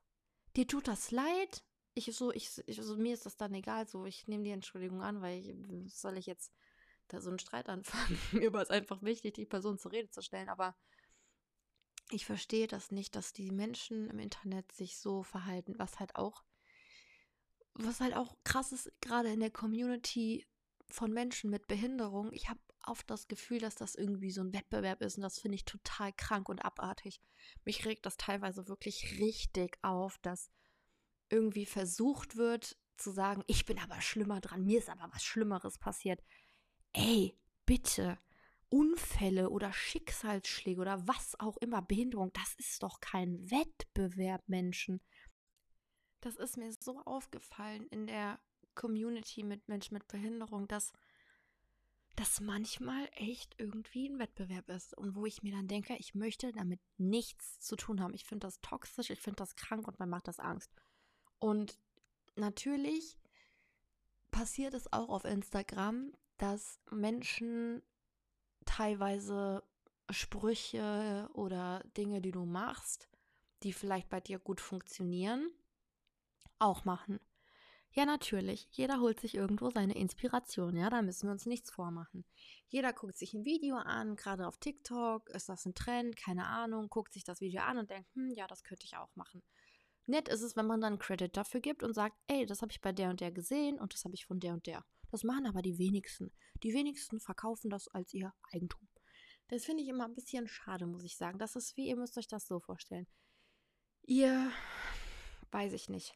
Dir 0.56 0.66
tut 0.66 0.88
das 0.88 1.10
leid? 1.10 1.64
Ich 2.06 2.14
so, 2.14 2.32
ich, 2.32 2.62
ich 2.66 2.78
also 2.78 2.96
mir 2.96 3.14
ist 3.14 3.26
das 3.26 3.36
dann 3.36 3.54
egal, 3.54 3.88
so, 3.88 4.06
ich 4.06 4.28
nehme 4.28 4.44
die 4.44 4.50
Entschuldigung 4.50 5.02
an, 5.02 5.20
weil 5.20 5.38
ich, 5.38 5.94
soll 5.94 6.16
ich 6.16 6.26
jetzt 6.26 6.52
da 7.08 7.20
so 7.20 7.30
einen 7.30 7.38
Streit 7.38 7.68
anfangen? 7.68 8.18
mir 8.32 8.52
war 8.52 8.62
es 8.62 8.70
einfach 8.70 9.02
wichtig, 9.02 9.34
die 9.34 9.46
Person 9.46 9.78
zur 9.78 9.92
Rede 9.92 10.10
zu 10.10 10.22
stellen, 10.22 10.48
aber 10.48 10.76
ich 12.10 12.24
verstehe 12.24 12.66
das 12.66 12.90
nicht, 12.90 13.16
dass 13.16 13.32
die 13.32 13.50
Menschen 13.50 14.08
im 14.08 14.18
Internet 14.18 14.70
sich 14.72 14.96
so 14.96 15.22
verhalten, 15.22 15.74
was 15.78 15.98
halt 15.98 16.16
auch 16.16 16.44
was 17.74 18.00
halt 18.00 18.16
auch 18.16 18.36
krass 18.42 18.72
ist, 18.72 18.90
gerade 19.00 19.32
in 19.32 19.38
der 19.38 19.52
Community 19.52 20.44
von 20.88 21.12
Menschen 21.12 21.50
mit 21.50 21.68
Behinderung, 21.68 22.32
ich 22.32 22.48
habe 22.48 22.58
oft 22.86 23.08
das 23.10 23.28
Gefühl, 23.28 23.60
dass 23.60 23.74
das 23.74 23.94
irgendwie 23.94 24.30
so 24.30 24.40
ein 24.40 24.52
Wettbewerb 24.52 25.02
ist 25.02 25.16
und 25.16 25.22
das 25.22 25.38
finde 25.38 25.56
ich 25.56 25.64
total 25.64 26.12
krank 26.12 26.48
und 26.48 26.64
abartig. 26.64 27.20
Mich 27.64 27.84
regt 27.84 28.06
das 28.06 28.16
teilweise 28.16 28.66
wirklich 28.68 29.18
richtig 29.20 29.78
auf, 29.82 30.18
dass 30.18 30.50
irgendwie 31.30 31.66
versucht 31.66 32.36
wird 32.36 32.76
zu 32.96 33.10
sagen, 33.10 33.44
ich 33.46 33.64
bin 33.64 33.78
aber 33.78 34.00
schlimmer 34.00 34.40
dran, 34.40 34.64
mir 34.64 34.78
ist 34.78 34.90
aber 34.90 35.08
was 35.12 35.22
Schlimmeres 35.22 35.78
passiert. 35.78 36.22
Ey, 36.92 37.38
bitte, 37.64 38.18
Unfälle 38.70 39.50
oder 39.50 39.72
Schicksalsschläge 39.72 40.80
oder 40.80 41.06
was 41.06 41.38
auch 41.40 41.56
immer, 41.58 41.80
Behinderung, 41.80 42.32
das 42.32 42.54
ist 42.54 42.82
doch 42.82 43.00
kein 43.00 43.50
Wettbewerb, 43.50 44.48
Menschen. 44.48 45.00
Das 46.20 46.36
ist 46.36 46.56
mir 46.56 46.72
so 46.72 47.00
aufgefallen 47.04 47.86
in 47.88 48.06
der 48.06 48.40
Community 48.74 49.42
mit 49.42 49.68
Menschen 49.68 49.94
mit 49.94 50.06
Behinderung, 50.08 50.68
dass 50.68 50.92
das 52.16 52.40
manchmal 52.40 53.08
echt 53.12 53.54
irgendwie 53.58 54.08
ein 54.08 54.18
Wettbewerb 54.18 54.68
ist 54.70 54.96
und 54.98 55.14
wo 55.14 55.24
ich 55.24 55.42
mir 55.42 55.52
dann 55.52 55.68
denke, 55.68 55.94
ich 55.98 56.14
möchte 56.14 56.52
damit 56.52 56.80
nichts 56.96 57.60
zu 57.60 57.76
tun 57.76 58.00
haben. 58.00 58.12
Ich 58.12 58.24
finde 58.24 58.46
das 58.46 58.60
toxisch, 58.60 59.10
ich 59.10 59.20
finde 59.20 59.36
das 59.36 59.54
krank 59.54 59.86
und 59.86 60.00
mir 60.00 60.06
macht 60.06 60.26
das 60.26 60.40
Angst. 60.40 60.72
Und 61.38 61.78
natürlich 62.36 63.18
passiert 64.30 64.74
es 64.74 64.92
auch 64.92 65.08
auf 65.08 65.24
Instagram, 65.24 66.12
dass 66.36 66.80
Menschen 66.90 67.82
teilweise 68.64 69.62
Sprüche 70.10 71.28
oder 71.34 71.82
Dinge, 71.96 72.20
die 72.20 72.32
du 72.32 72.44
machst, 72.44 73.08
die 73.62 73.72
vielleicht 73.72 74.08
bei 74.08 74.20
dir 74.20 74.38
gut 74.38 74.60
funktionieren, 74.60 75.50
auch 76.58 76.84
machen. 76.84 77.20
Ja, 77.92 78.04
natürlich. 78.04 78.68
Jeder 78.70 79.00
holt 79.00 79.18
sich 79.20 79.34
irgendwo 79.34 79.70
seine 79.70 79.96
Inspiration. 79.96 80.76
Ja, 80.76 80.90
da 80.90 81.02
müssen 81.02 81.26
wir 81.26 81.32
uns 81.32 81.46
nichts 81.46 81.70
vormachen. 81.70 82.24
Jeder 82.68 82.92
guckt 82.92 83.16
sich 83.16 83.34
ein 83.34 83.44
Video 83.44 83.76
an, 83.76 84.14
gerade 84.14 84.46
auf 84.46 84.58
TikTok. 84.58 85.28
Ist 85.30 85.48
das 85.48 85.64
ein 85.66 85.74
Trend? 85.74 86.16
Keine 86.16 86.46
Ahnung. 86.46 86.88
Guckt 86.90 87.12
sich 87.12 87.24
das 87.24 87.40
Video 87.40 87.62
an 87.62 87.78
und 87.78 87.90
denkt, 87.90 88.14
hm, 88.14 88.30
ja, 88.30 88.46
das 88.46 88.62
könnte 88.62 88.84
ich 88.84 88.96
auch 88.96 89.14
machen. 89.16 89.42
Nett 90.08 90.28
ist 90.28 90.42
es, 90.42 90.56
wenn 90.56 90.66
man 90.66 90.80
dann 90.80 90.98
Credit 90.98 91.36
dafür 91.36 91.60
gibt 91.60 91.82
und 91.82 91.92
sagt, 91.92 92.16
ey, 92.28 92.46
das 92.46 92.62
habe 92.62 92.72
ich 92.72 92.80
bei 92.80 92.92
der 92.92 93.10
und 93.10 93.20
der 93.20 93.30
gesehen 93.30 93.78
und 93.78 93.92
das 93.92 94.04
habe 94.04 94.14
ich 94.14 94.24
von 94.24 94.40
der 94.40 94.54
und 94.54 94.66
der. 94.66 94.84
Das 95.10 95.22
machen 95.22 95.46
aber 95.46 95.60
die 95.60 95.78
wenigsten. 95.78 96.32
Die 96.62 96.72
wenigsten 96.72 97.20
verkaufen 97.20 97.68
das 97.70 97.88
als 97.88 98.14
ihr 98.14 98.32
Eigentum. 98.52 98.88
Das 99.48 99.64
finde 99.64 99.82
ich 99.82 99.88
immer 99.88 100.06
ein 100.06 100.14
bisschen 100.14 100.48
schade, 100.48 100.86
muss 100.86 101.04
ich 101.04 101.16
sagen. 101.16 101.38
Das 101.38 101.56
ist 101.56 101.76
wie, 101.76 101.88
ihr 101.88 101.96
müsst 101.96 102.16
euch 102.16 102.26
das 102.26 102.46
so 102.46 102.58
vorstellen. 102.58 103.06
Ihr, 104.02 104.50
weiß 105.50 105.74
ich 105.74 105.90
nicht, 105.90 106.14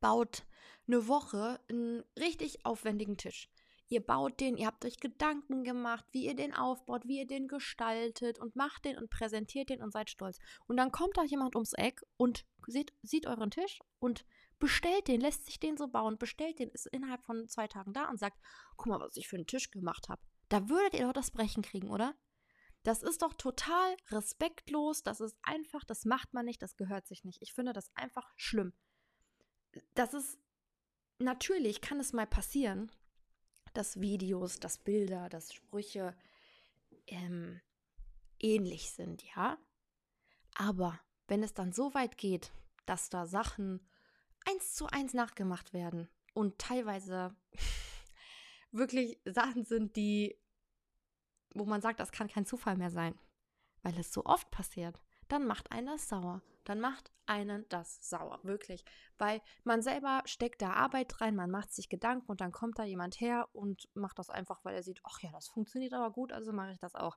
baut 0.00 0.44
eine 0.86 1.08
Woche 1.08 1.60
einen 1.68 2.04
richtig 2.16 2.64
aufwendigen 2.64 3.16
Tisch. 3.16 3.50
Ihr 3.88 4.04
baut 4.04 4.40
den, 4.40 4.56
ihr 4.56 4.66
habt 4.66 4.84
euch 4.84 4.98
Gedanken 4.98 5.62
gemacht, 5.62 6.04
wie 6.10 6.26
ihr 6.26 6.34
den 6.34 6.54
aufbaut, 6.54 7.06
wie 7.06 7.18
ihr 7.18 7.26
den 7.26 7.46
gestaltet 7.46 8.38
und 8.38 8.56
macht 8.56 8.84
den 8.84 8.98
und 8.98 9.10
präsentiert 9.10 9.70
den 9.70 9.80
und 9.80 9.92
seid 9.92 10.10
stolz. 10.10 10.38
Und 10.66 10.76
dann 10.76 10.90
kommt 10.90 11.16
da 11.16 11.22
jemand 11.22 11.54
ums 11.54 11.72
Eck 11.72 12.02
und 12.16 12.44
sieht, 12.66 12.92
sieht 13.02 13.26
euren 13.26 13.50
Tisch 13.50 13.78
und 14.00 14.24
bestellt 14.58 15.06
den, 15.06 15.20
lässt 15.20 15.46
sich 15.46 15.60
den 15.60 15.76
so 15.76 15.86
bauen, 15.86 16.18
bestellt 16.18 16.58
den, 16.58 16.70
ist 16.70 16.86
innerhalb 16.86 17.22
von 17.22 17.48
zwei 17.48 17.68
Tagen 17.68 17.92
da 17.92 18.08
und 18.08 18.18
sagt, 18.18 18.40
guck 18.76 18.86
mal, 18.86 19.00
was 19.00 19.16
ich 19.16 19.28
für 19.28 19.36
einen 19.36 19.46
Tisch 19.46 19.70
gemacht 19.70 20.08
habe. 20.08 20.22
Da 20.48 20.68
würdet 20.68 20.94
ihr 20.94 21.06
doch 21.06 21.12
das 21.12 21.30
Brechen 21.30 21.62
kriegen, 21.62 21.90
oder? 21.90 22.14
Das 22.82 23.02
ist 23.02 23.22
doch 23.22 23.34
total 23.34 23.96
respektlos, 24.10 25.02
das 25.02 25.20
ist 25.20 25.36
einfach, 25.42 25.84
das 25.84 26.04
macht 26.04 26.32
man 26.34 26.46
nicht, 26.46 26.62
das 26.62 26.76
gehört 26.76 27.06
sich 27.06 27.24
nicht. 27.24 27.42
Ich 27.42 27.52
finde 27.52 27.72
das 27.72 27.90
einfach 27.94 28.32
schlimm. 28.36 28.72
Das 29.94 30.14
ist, 30.14 30.38
natürlich 31.18 31.80
kann 31.80 31.98
es 32.00 32.12
mal 32.12 32.26
passieren, 32.26 32.90
dass 33.76 34.00
Videos, 34.00 34.60
dass 34.60 34.78
Bilder, 34.78 35.28
dass 35.28 35.52
Sprüche 35.52 36.16
ähm, 37.06 37.60
ähnlich 38.38 38.90
sind, 38.90 39.22
ja. 39.34 39.58
Aber 40.54 40.98
wenn 41.28 41.42
es 41.42 41.54
dann 41.54 41.72
so 41.72 41.94
weit 41.94 42.18
geht, 42.18 42.52
dass 42.86 43.10
da 43.10 43.26
Sachen 43.26 43.80
eins 44.46 44.74
zu 44.74 44.86
eins 44.86 45.12
nachgemacht 45.12 45.72
werden 45.72 46.08
und 46.34 46.58
teilweise 46.58 47.34
wirklich 48.70 49.20
Sachen 49.24 49.64
sind, 49.64 49.96
die 49.96 50.38
wo 51.58 51.64
man 51.64 51.80
sagt, 51.80 52.00
das 52.00 52.12
kann 52.12 52.28
kein 52.28 52.46
Zufall 52.46 52.76
mehr 52.76 52.90
sein, 52.90 53.18
weil 53.82 53.98
es 53.98 54.12
so 54.12 54.24
oft 54.24 54.50
passiert, 54.50 55.00
dann 55.28 55.46
macht 55.46 55.70
einen 55.72 55.86
das 55.86 56.08
sauer. 56.08 56.42
Dann 56.64 56.80
macht 56.80 57.12
einen 57.26 57.68
das 57.68 58.08
sauer, 58.08 58.40
wirklich. 58.42 58.84
Weil 59.18 59.40
man 59.64 59.82
selber 59.82 60.22
steckt 60.24 60.62
da 60.62 60.72
Arbeit 60.72 61.20
rein, 61.20 61.36
man 61.36 61.50
macht 61.50 61.72
sich 61.72 61.88
Gedanken 61.88 62.30
und 62.30 62.40
dann 62.40 62.52
kommt 62.52 62.78
da 62.78 62.84
jemand 62.84 63.20
her 63.20 63.48
und 63.52 63.88
macht 63.94 64.18
das 64.18 64.30
einfach, 64.30 64.64
weil 64.64 64.74
er 64.74 64.82
sieht, 64.82 65.00
ach 65.04 65.20
ja, 65.22 65.30
das 65.32 65.48
funktioniert 65.48 65.94
aber 65.94 66.10
gut, 66.10 66.32
also 66.32 66.52
mache 66.52 66.72
ich 66.72 66.78
das 66.78 66.94
auch. 66.94 67.16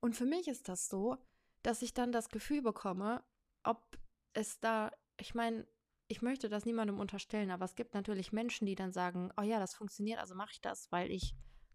Und 0.00 0.16
für 0.16 0.26
mich 0.26 0.48
ist 0.48 0.68
das 0.68 0.88
so, 0.88 1.16
dass 1.62 1.82
ich 1.82 1.94
dann 1.94 2.10
das 2.10 2.28
Gefühl 2.28 2.62
bekomme, 2.62 3.22
ob 3.62 3.98
es 4.32 4.58
da, 4.58 4.90
ich 5.16 5.34
meine, 5.34 5.66
ich 6.08 6.22
möchte 6.22 6.48
das 6.48 6.64
niemandem 6.64 6.98
unterstellen, 6.98 7.50
aber 7.50 7.64
es 7.64 7.76
gibt 7.76 7.94
natürlich 7.94 8.32
Menschen, 8.32 8.66
die 8.66 8.74
dann 8.74 8.92
sagen, 8.92 9.32
oh 9.38 9.42
ja, 9.42 9.60
das 9.60 9.74
funktioniert, 9.74 10.18
also 10.18 10.34
mache 10.34 10.52
ich 10.52 10.60
das, 10.60 10.90
weil 10.90 11.10
ich 11.10 11.34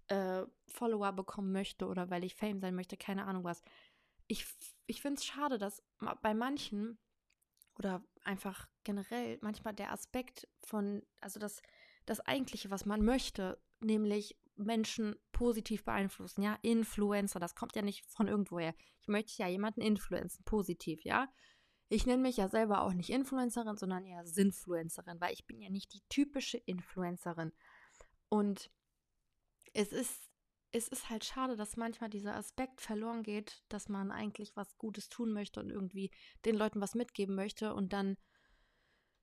äh, 0.09 0.43
Follower 0.67 1.11
bekommen 1.13 1.51
möchte 1.51 1.87
oder 1.87 2.09
weil 2.09 2.23
ich 2.23 2.35
Fame 2.35 2.59
sein 2.59 2.75
möchte, 2.75 2.97
keine 2.97 3.25
Ahnung 3.25 3.43
was. 3.43 3.63
Ich, 4.27 4.45
ich 4.85 5.01
finde 5.01 5.19
es 5.19 5.25
schade, 5.25 5.57
dass 5.57 5.83
bei 6.21 6.33
manchen 6.33 6.99
oder 7.77 8.03
einfach 8.23 8.67
generell 8.83 9.37
manchmal 9.41 9.73
der 9.73 9.91
Aspekt 9.91 10.47
von, 10.61 11.03
also 11.21 11.39
das, 11.39 11.61
das 12.05 12.19
Eigentliche, 12.21 12.71
was 12.71 12.85
man 12.85 13.03
möchte, 13.03 13.61
nämlich 13.79 14.37
Menschen 14.55 15.15
positiv 15.31 15.83
beeinflussen, 15.83 16.41
ja, 16.41 16.57
Influencer, 16.63 17.39
das 17.39 17.55
kommt 17.55 17.75
ja 17.75 17.81
nicht 17.81 18.05
von 18.07 18.27
irgendwoher. 18.27 18.73
Ich 19.01 19.07
möchte 19.07 19.41
ja 19.41 19.47
jemanden 19.47 19.81
influenzen, 19.81 20.43
positiv, 20.43 21.03
ja. 21.03 21.31
Ich 21.89 22.05
nenne 22.05 22.21
mich 22.21 22.37
ja 22.37 22.49
selber 22.49 22.81
auch 22.81 22.93
nicht 22.93 23.09
Influencerin, 23.09 23.77
sondern 23.77 24.03
eher 24.03 24.25
Sinfluencerin, 24.25 25.21
weil 25.21 25.33
ich 25.33 25.45
bin 25.45 25.61
ja 25.61 25.69
nicht 25.69 25.93
die 25.93 26.01
typische 26.09 26.57
Influencerin. 26.57 27.53
Und 28.29 28.71
es 29.73 29.93
ist, 29.93 30.26
es 30.71 30.87
ist 30.87 31.09
halt 31.09 31.23
schade, 31.25 31.55
dass 31.55 31.77
manchmal 31.77 32.09
dieser 32.09 32.35
Aspekt 32.35 32.81
verloren 32.81 33.23
geht, 33.23 33.63
dass 33.69 33.89
man 33.89 34.11
eigentlich 34.11 34.55
was 34.55 34.77
Gutes 34.77 35.09
tun 35.09 35.31
möchte 35.31 35.59
und 35.59 35.69
irgendwie 35.69 36.11
den 36.45 36.55
Leuten 36.55 36.81
was 36.81 36.95
mitgeben 36.95 37.35
möchte 37.35 37.73
und 37.73 37.93
dann 37.93 38.17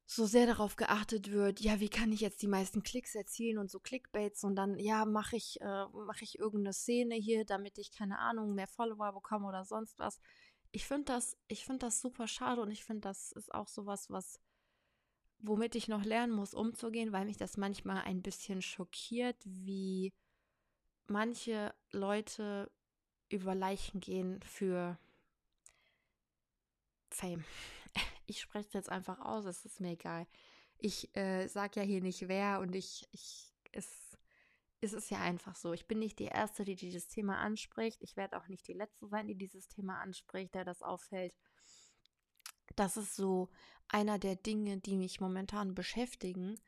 so 0.06 0.26
sehr 0.26 0.46
darauf 0.46 0.76
geachtet 0.76 1.30
wird, 1.30 1.60
ja, 1.60 1.80
wie 1.80 1.88
kann 1.88 2.12
ich 2.12 2.20
jetzt 2.20 2.42
die 2.42 2.48
meisten 2.48 2.82
Klicks 2.82 3.14
erzielen 3.14 3.58
und 3.58 3.70
so 3.70 3.80
Clickbaits 3.80 4.44
und 4.44 4.54
dann, 4.54 4.78
ja, 4.78 5.06
mache 5.06 5.36
ich, 5.36 5.60
äh, 5.62 5.86
mache 6.06 6.24
ich 6.24 6.38
irgendeine 6.38 6.74
Szene 6.74 7.14
hier, 7.14 7.44
damit 7.46 7.78
ich, 7.78 7.90
keine 7.90 8.18
Ahnung, 8.18 8.54
mehr 8.54 8.66
Follower 8.66 9.12
bekomme 9.12 9.46
oder 9.48 9.64
sonst 9.64 9.98
was. 9.98 10.20
Ich 10.72 10.86
finde 10.86 11.04
das, 11.04 11.38
ich 11.48 11.64
finde 11.64 11.86
das 11.86 12.00
super 12.00 12.28
schade 12.28 12.60
und 12.60 12.70
ich 12.70 12.84
finde, 12.84 13.00
das 13.00 13.32
ist 13.32 13.54
auch 13.54 13.68
sowas, 13.68 14.10
was, 14.10 14.40
womit 15.38 15.74
ich 15.74 15.88
noch 15.88 16.04
lernen 16.04 16.34
muss, 16.34 16.52
umzugehen, 16.52 17.12
weil 17.12 17.24
mich 17.24 17.38
das 17.38 17.56
manchmal 17.56 18.02
ein 18.02 18.20
bisschen 18.20 18.60
schockiert, 18.60 19.36
wie 19.46 20.12
manche 21.06 21.75
Leute 21.90 22.70
über 23.28 23.54
Leichen 23.54 24.00
gehen 24.00 24.42
für 24.42 24.99
Fame. 27.11 27.44
Ich 28.26 28.40
spreche 28.40 28.66
es 28.68 28.73
jetzt 28.73 28.88
einfach 28.88 29.20
aus, 29.20 29.44
es 29.44 29.66
ist 29.66 29.80
mir 29.80 29.90
egal. 29.90 30.26
Ich 30.78 31.14
äh, 31.14 31.46
sage 31.46 31.80
ja 31.80 31.87
hier 31.87 32.00
nicht 32.00 32.26
wer 32.26 32.61
und 32.61 32.75
ich, 32.75 33.06
ich, 33.12 33.52
es, 33.70 34.16
es 34.80 34.94
ist 34.94 35.11
ja 35.11 35.20
einfach 35.20 35.56
so. 35.56 35.75
Ich 35.75 35.87
bin 35.87 35.99
nicht 35.99 36.18
die 36.18 36.25
Erste, 36.25 36.64
die 36.64 36.75
dieses 36.75 37.06
Thema 37.08 37.37
anspricht. 37.37 38.00
Ich 38.00 38.16
werde 38.16 38.38
auch 38.38 38.49
nicht 38.49 38.66
die 38.66 38.73
Letzte 38.73 39.08
sein, 39.08 39.26
die 39.26 39.34
dieses 39.34 39.68
Thema 39.68 40.00
anspricht, 40.00 40.54
der 40.54 40.64
das 40.64 40.82
auffällt. 40.82 41.37
Das 42.76 42.96
ist 42.96 43.14
so 43.14 43.50
einer 43.88 44.18
der 44.18 44.37
Dinge, 44.37 44.78
die 44.78 44.96
mich 44.96 45.20
momentan 45.20 45.75
beschäftigen, 45.75 46.58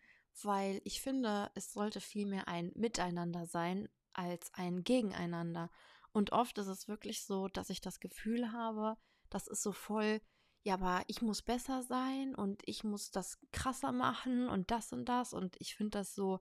weil 0.43 0.83
ich 0.85 1.01
finde, 1.01 1.51
es 1.55 1.73
sollte 1.73 2.03
vielmehr 2.03 2.49
ein 2.49 2.71
Miteinander 2.75 3.47
sein, 3.47 3.89
als 4.17 4.53
ein 4.55 4.85
Gegeneinander. 4.85 5.71
Und 6.13 6.33
oft 6.33 6.59
ist 6.59 6.69
es 6.69 6.89
wirklich 6.89 7.25
so, 7.25 7.49
dass 7.49 7.71
ich 7.71 7.81
das 7.81 8.01
Gefühl 8.01 8.53
habe, 8.53 8.97
das 9.29 9.47
ist 9.47 9.63
so 9.63 9.73
voll, 9.73 10.21
ja, 10.63 10.75
aber 10.75 11.05
ich 11.07 11.23
muss 11.23 11.43
besser 11.43 11.83
sein 11.83 12.35
und 12.35 12.63
ich 12.65 12.83
muss 12.83 13.11
das 13.11 13.39
krasser 13.53 13.93
machen 13.93 14.49
und 14.49 14.71
das 14.71 14.93
und 14.93 15.05
das. 15.05 15.33
Und 15.33 15.57
ich 15.61 15.77
finde 15.77 15.99
das 15.99 16.15
so, 16.15 16.41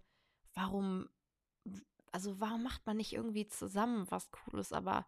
warum, 0.53 1.09
also 2.11 2.39
warum 2.39 2.63
macht 2.63 2.85
man 2.85 2.97
nicht 2.97 3.13
irgendwie 3.13 3.47
zusammen 3.47 4.09
was 4.09 4.31
Cooles? 4.31 4.73
Aber 4.73 5.05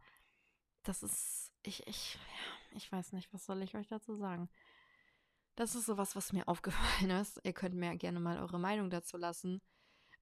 das 0.83 1.01
ist, 1.01 1.51
ich, 1.63 1.87
ich, 1.87 2.15
ja, 2.15 2.77
ich 2.77 2.91
weiß 2.91 3.13
nicht, 3.13 3.33
was 3.33 3.45
soll 3.45 3.61
ich 3.63 3.75
euch 3.75 3.87
dazu 3.87 4.13
sagen? 4.15 4.49
Das 5.55 5.73
ist 5.73 5.85
sowas, 5.87 6.15
was 6.15 6.33
mir 6.33 6.47
aufgefallen 6.47 7.09
ist. 7.11 7.39
Ihr 7.43 7.53
könnt 7.53 7.75
mir 7.75 7.95
gerne 7.95 8.19
mal 8.19 8.37
eure 8.39 8.59
Meinung 8.59 8.89
dazu 8.89 9.17
lassen. 9.17 9.61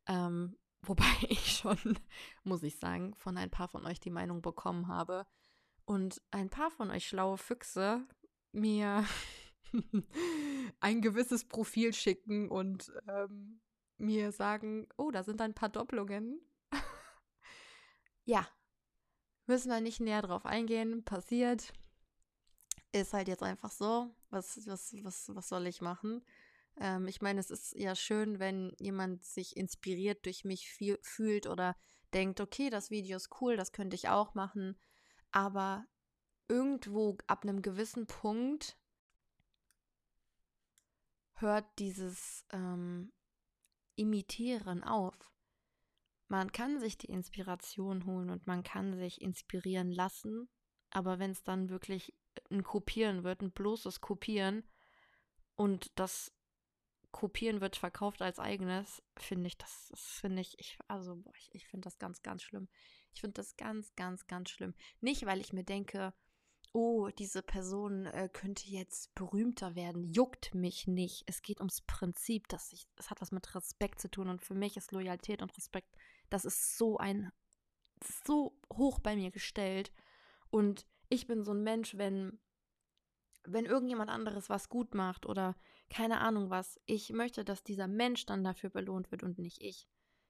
Ähm, 0.07 0.57
Wobei 0.81 1.05
ich 1.29 1.57
schon, 1.57 1.99
muss 2.43 2.63
ich 2.63 2.77
sagen, 2.77 3.13
von 3.15 3.37
ein 3.37 3.51
paar 3.51 3.67
von 3.67 3.85
euch 3.85 3.99
die 3.99 4.11
Meinung 4.11 4.41
bekommen 4.41 4.87
habe 4.87 5.25
und 5.85 6.21
ein 6.31 6.49
paar 6.49 6.71
von 6.71 6.91
euch 6.91 7.07
schlaue 7.07 7.37
Füchse 7.37 8.07
mir 8.51 9.05
ein 10.79 11.01
gewisses 11.01 11.47
Profil 11.47 11.93
schicken 11.93 12.49
und 12.49 12.91
ähm, 13.07 13.61
mir 13.97 14.31
sagen, 14.31 14.87
oh, 14.97 15.11
da 15.11 15.23
sind 15.23 15.41
ein 15.41 15.53
paar 15.53 15.69
Doppelungen. 15.69 16.39
ja, 18.25 18.47
müssen 19.45 19.69
wir 19.69 19.81
nicht 19.81 19.99
näher 19.99 20.21
drauf 20.21 20.45
eingehen. 20.45 21.03
Passiert. 21.03 21.73
Ist 22.91 23.13
halt 23.13 23.27
jetzt 23.27 23.43
einfach 23.43 23.71
so. 23.71 24.15
Was, 24.29 24.65
was, 24.67 24.95
was, 25.03 25.35
was 25.35 25.49
soll 25.49 25.67
ich 25.67 25.81
machen? 25.81 26.23
Ähm, 26.79 27.07
ich 27.07 27.21
meine, 27.21 27.39
es 27.39 27.51
ist 27.51 27.75
ja 27.75 27.95
schön, 27.95 28.39
wenn 28.39 28.75
jemand 28.79 29.23
sich 29.23 29.55
inspiriert 29.55 30.25
durch 30.25 30.43
mich 30.43 30.69
fühlt 31.01 31.47
oder 31.47 31.75
denkt, 32.13 32.39
okay, 32.39 32.69
das 32.69 32.89
Video 32.91 33.17
ist 33.17 33.29
cool, 33.41 33.57
das 33.57 33.71
könnte 33.71 33.95
ich 33.95 34.09
auch 34.09 34.33
machen. 34.35 34.79
Aber 35.31 35.85
irgendwo 36.47 37.17
ab 37.27 37.43
einem 37.43 37.61
gewissen 37.61 38.07
Punkt 38.07 38.77
hört 41.35 41.65
dieses 41.79 42.45
ähm, 42.51 43.11
Imitieren 43.95 44.83
auf. 44.83 45.31
Man 46.27 46.51
kann 46.51 46.79
sich 46.79 46.97
die 46.97 47.07
Inspiration 47.11 48.05
holen 48.05 48.29
und 48.29 48.47
man 48.47 48.63
kann 48.63 48.97
sich 48.97 49.21
inspirieren 49.21 49.91
lassen, 49.91 50.49
aber 50.89 51.19
wenn 51.19 51.31
es 51.31 51.43
dann 51.43 51.69
wirklich 51.69 52.17
ein 52.49 52.63
Kopieren 52.63 53.23
wird, 53.23 53.41
ein 53.41 53.51
bloßes 53.51 54.01
Kopieren 54.01 54.63
und 55.55 55.97
das 55.99 56.34
Kopieren 57.15 57.61
wird 57.61 57.77
verkauft 57.77 58.21
als 58.21 58.39
eigenes, 58.39 59.01
finde 59.15 59.47
ich, 59.47 59.57
das, 59.57 59.87
das 59.89 60.01
finde 60.01 60.41
ich, 60.41 60.59
ich, 60.59 60.77
also 60.89 61.15
boah, 61.15 61.31
ich, 61.37 61.49
ich 61.55 61.65
finde 61.65 61.85
das 61.85 61.97
ganz, 61.97 62.21
ganz 62.23 62.43
schlimm. 62.43 62.67
Ich 63.13 63.21
finde 63.21 63.35
das 63.35 63.55
ganz, 63.55 63.95
ganz, 63.95 64.27
ganz 64.27 64.49
schlimm. 64.49 64.73
Nicht, 64.99 65.25
weil 65.25 65.39
ich 65.39 65.53
mir 65.53 65.63
denke, 65.63 66.13
oh, 66.73 67.07
diese 67.17 67.41
Person 67.41 68.05
äh, 68.07 68.27
könnte 68.27 68.67
jetzt 68.67 69.15
berühmter 69.15 69.75
werden, 69.75 70.11
juckt 70.11 70.53
mich 70.53 70.87
nicht. 70.87 71.23
Es 71.25 71.41
geht 71.41 71.61
ums 71.61 71.79
Prinzip, 71.83 72.49
dass 72.49 72.73
ich, 72.73 72.85
es 72.97 73.09
hat 73.09 73.21
was 73.21 73.31
mit 73.31 73.55
Respekt 73.55 74.01
zu 74.01 74.11
tun 74.11 74.27
und 74.27 74.41
für 74.41 74.53
mich 74.53 74.75
ist 74.75 74.91
Loyalität 74.91 75.41
und 75.41 75.55
Respekt, 75.55 75.95
das 76.29 76.43
ist 76.43 76.77
so 76.77 76.97
ein, 76.97 77.31
so 78.25 78.59
hoch 78.73 78.99
bei 78.99 79.15
mir 79.15 79.31
gestellt 79.31 79.93
und 80.49 80.85
ich 81.07 81.27
bin 81.27 81.45
so 81.45 81.53
ein 81.53 81.63
Mensch, 81.63 81.95
wenn, 81.95 82.41
wenn 83.45 83.63
irgendjemand 83.63 84.09
anderes 84.09 84.49
was 84.49 84.67
gut 84.67 84.93
macht 84.93 85.25
oder 85.25 85.55
keine 85.89 86.19
Ahnung 86.21 86.49
was, 86.49 86.79
ich 86.85 87.11
möchte, 87.11 87.45
dass 87.45 87.63
dieser 87.63 87.87
Mensch 87.87 88.25
dann 88.25 88.43
dafür 88.43 88.69
belohnt 88.69 89.11
wird 89.11 89.23
und 89.23 89.37
nicht 89.37 89.61
ich. 89.61 89.87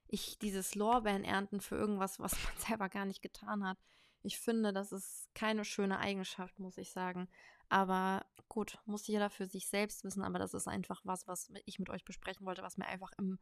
Ich 0.08 0.38
dieses 0.38 0.74
Lorbeeren 0.74 1.24
ernten 1.24 1.60
für 1.60 1.76
irgendwas, 1.76 2.18
was 2.18 2.32
man 2.44 2.56
selber 2.58 2.88
gar 2.88 3.04
nicht 3.04 3.22
getan 3.22 3.66
hat. 3.66 3.78
Ich 4.22 4.38
finde, 4.38 4.72
das 4.72 4.92
ist 4.92 5.28
keine 5.34 5.64
schöne 5.64 5.98
Eigenschaft, 5.98 6.58
muss 6.58 6.78
ich 6.78 6.90
sagen. 6.90 7.28
Aber 7.68 8.26
gut, 8.48 8.78
muss 8.84 9.06
jeder 9.06 9.30
für 9.30 9.46
sich 9.46 9.68
selbst 9.68 10.04
wissen. 10.04 10.22
Aber 10.22 10.38
das 10.38 10.54
ist 10.54 10.68
einfach 10.68 11.00
was, 11.04 11.26
was 11.26 11.50
ich 11.64 11.78
mit 11.78 11.90
euch 11.90 12.04
besprechen 12.04 12.46
wollte, 12.46 12.62
was 12.62 12.76
mir 12.76 12.86
einfach 12.86 13.12
im, 13.18 13.38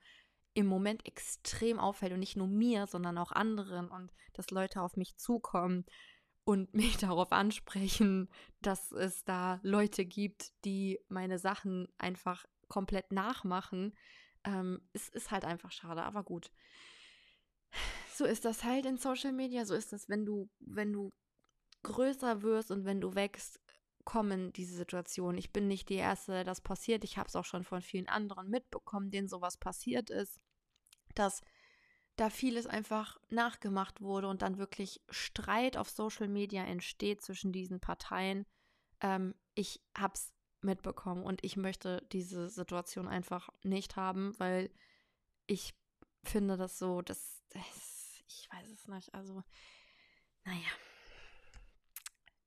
im 0.53 0.67
Moment 0.67 1.07
extrem 1.07 1.79
auffällt. 1.79 2.13
Und 2.13 2.21
nicht 2.21 2.37
nur 2.37 2.49
mir, 2.49 2.87
sondern 2.87 3.19
auch 3.19 3.33
anderen. 3.33 3.89
Und 3.89 4.13
dass 4.35 4.51
Leute 4.51 4.83
auf 4.83 4.97
mich 4.97 5.17
zukommen 5.17 5.85
und 6.45 6.73
mich 6.75 6.97
darauf 6.97 7.33
ansprechen, 7.33 8.29
dass 8.61 8.93
es 8.93 9.25
da 9.25 9.61
Leute 9.63 10.05
gibt, 10.05 10.53
die 10.65 11.01
meine 11.09 11.39
Sachen 11.39 11.89
einfach 11.99 12.45
komplett 12.69 13.13
nachmachen. 13.13 13.95
Ähm, 14.45 14.81
es 14.93 15.09
ist 15.09 15.31
halt 15.31 15.45
einfach 15.45 15.73
schade, 15.73 16.03
aber 16.03 16.23
gut. 16.23 16.51
So 18.15 18.25
ist 18.25 18.45
das 18.45 18.63
halt 18.63 18.87
in 18.87 18.97
Social 18.97 19.33
Media, 19.33 19.65
so 19.65 19.75
ist 19.75 19.93
das, 19.93 20.09
wenn 20.09 20.25
du, 20.25 20.49
wenn 20.61 20.93
du 20.93 21.13
größer 21.83 22.43
wirst 22.43 22.71
und 22.71 22.85
wenn 22.85 23.01
du 23.01 23.15
wächst, 23.15 23.61
kommen 24.05 24.53
diese 24.53 24.77
Situationen. 24.77 25.39
Ich 25.39 25.53
bin 25.53 25.67
nicht 25.67 25.89
die 25.89 25.97
Erste, 25.97 26.45
das 26.45 26.61
passiert. 26.61 27.05
Ich 27.05 27.17
habe 27.17 27.29
es 27.29 27.37
auch 27.37 27.45
schon 27.45 27.65
von 27.65 27.81
vielen 27.81 28.09
anderen 28.09 28.49
mitbekommen, 28.49 29.11
denen 29.11 29.29
sowas 29.29 29.57
passiert 29.57 30.11
ist, 30.11 30.41
dass 31.15 31.43
da 32.17 32.31
vieles 32.31 32.67
einfach 32.67 33.21
nachgemacht 33.29 34.01
wurde 34.01 34.29
und 34.29 34.43
dann 34.43 34.59
wirklich 34.59 35.01
Streit 35.09 35.77
auf 35.77 35.91
Social 35.91 36.29
Media 36.29 36.65
entsteht 36.65 37.23
zwischen 37.23 37.53
diesen 37.53 37.81
Parteien. 37.81 38.47
Ähm, 39.01 39.35
ich 39.55 39.81
habe 39.97 40.15
es 40.15 40.33
mitbekommen 40.61 41.25
und 41.25 41.45
ich 41.45 41.57
möchte 41.57 42.07
diese 42.13 42.49
Situation 42.49 43.09
einfach 43.09 43.51
nicht 43.63 43.97
haben, 43.97 44.39
weil 44.39 44.71
ich 45.47 45.75
finde 46.23 46.57
das 46.57 46.79
so, 46.79 47.03
dass 47.03 47.43
ich 48.29 48.49
weiß 48.51 48.69
es 48.69 48.89
nicht. 48.89 49.15
Also, 49.15 49.43
naja, 50.45 50.71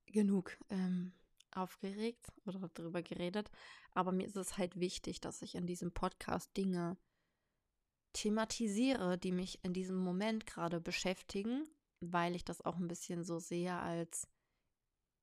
genug 0.08 0.58
ähm, 0.70 1.14
aufgeregt 1.52 2.28
oder 2.46 2.70
darüber 2.74 3.02
geredet. 3.02 3.52
Aber 3.92 4.12
mir 4.12 4.26
ist 4.26 4.36
es 4.36 4.58
halt 4.58 4.80
wichtig, 4.80 5.22
dass 5.22 5.42
ich 5.42 5.56
in 5.56 5.68
diesem 5.68 5.92
Podcast 5.92 6.56
Dinge 6.56 6.98
thematisiere, 8.18 9.18
die 9.18 9.32
mich 9.32 9.64
in 9.64 9.74
diesem 9.74 9.98
Moment 9.98 10.48
gerade 10.48 10.82
beschäftigen, 10.82 11.68
weil 12.00 12.36
ich 12.36 12.44
das 12.44 12.62
auch 12.64 12.78
ein 12.78 12.88
bisschen 12.88 13.24
so 13.24 13.38
sehe 13.38 13.78
als, 13.78 14.28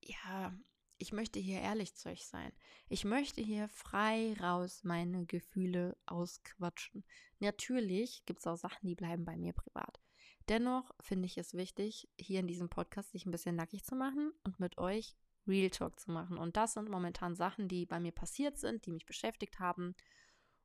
ja, 0.05 0.57
ich 0.99 1.13
möchte 1.13 1.41
hier 1.41 1.61
ehrlich 1.61 1.97
zu 1.97 2.09
euch 2.09 2.25
sein. 2.25 2.53
Ich 2.89 3.05
möchte 3.05 3.43
hier 3.43 3.69
frei 3.69 4.35
raus 4.41 4.85
meine 4.85 5.27
Gefühle 5.27 5.97
ausquatschen. 6.07 7.05
Natürlich 7.41 8.25
gibt 8.27 8.41
es 8.41 8.47
auch 8.47 8.57
Sachen, 8.57 8.87
die 8.87 8.95
bleiben 8.95 9.25
bei 9.25 9.37
mir 9.37 9.53
privat. 9.53 10.01
Dennoch 10.49 10.93
finde 11.01 11.27
ich 11.27 11.37
es 11.37 11.55
wichtig, 11.55 12.09
hier 12.17 12.39
in 12.39 12.47
diesem 12.47 12.69
Podcast 12.69 13.11
sich 13.11 13.27
ein 13.27 13.33
bisschen 13.33 13.57
nackig 13.57 13.83
zu 13.83 13.97
machen 13.97 14.33
und 14.45 14.61
mit 14.61 14.79
euch 14.79 15.17
Real 15.49 15.71
Talk 15.71 15.99
zu 15.99 16.13
machen. 16.13 16.39
Und 16.39 16.57
das 16.57 16.75
sind 16.75 16.89
momentan 16.89 17.35
Sachen, 17.35 17.67
die 17.67 17.87
bei 17.87 17.99
mir 17.99 18.13
passiert 18.13 18.57
sind, 18.57 18.87
die 18.87 18.93
mich 18.93 19.05
beschäftigt 19.05 19.59
haben. 19.59 19.97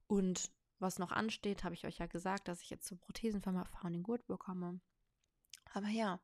Und 0.08 0.52
was 0.80 1.00
noch 1.00 1.12
ansteht, 1.12 1.64
habe 1.64 1.76
ich 1.76 1.86
euch 1.86 1.98
ja 1.98 2.08
gesagt, 2.08 2.48
dass 2.48 2.62
ich 2.62 2.70
jetzt 2.70 2.88
zur 2.88 3.00
Prothesenfirma 3.00 3.66
Founding 3.66 4.04
Good 4.04 4.26
bekomme. 4.28 4.80
Aber 5.74 5.88
ja, 5.88 6.20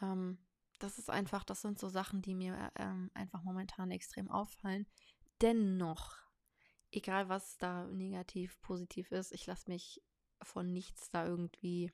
ähm, 0.00 0.38
das 0.78 0.98
ist 0.98 1.10
einfach, 1.10 1.44
das 1.44 1.60
sind 1.62 1.78
so 1.78 1.88
Sachen, 1.88 2.22
die 2.22 2.34
mir 2.34 2.72
ähm, 2.76 3.10
einfach 3.14 3.42
momentan 3.42 3.90
extrem 3.90 4.30
auffallen. 4.30 4.86
Dennoch, 5.40 6.16
egal 6.90 7.28
was 7.28 7.56
da 7.58 7.86
negativ, 7.86 8.60
positiv 8.60 9.12
ist, 9.12 9.32
ich 9.32 9.46
lasse 9.46 9.70
mich 9.70 10.02
von 10.42 10.72
nichts 10.72 11.10
da 11.10 11.26
irgendwie, 11.26 11.92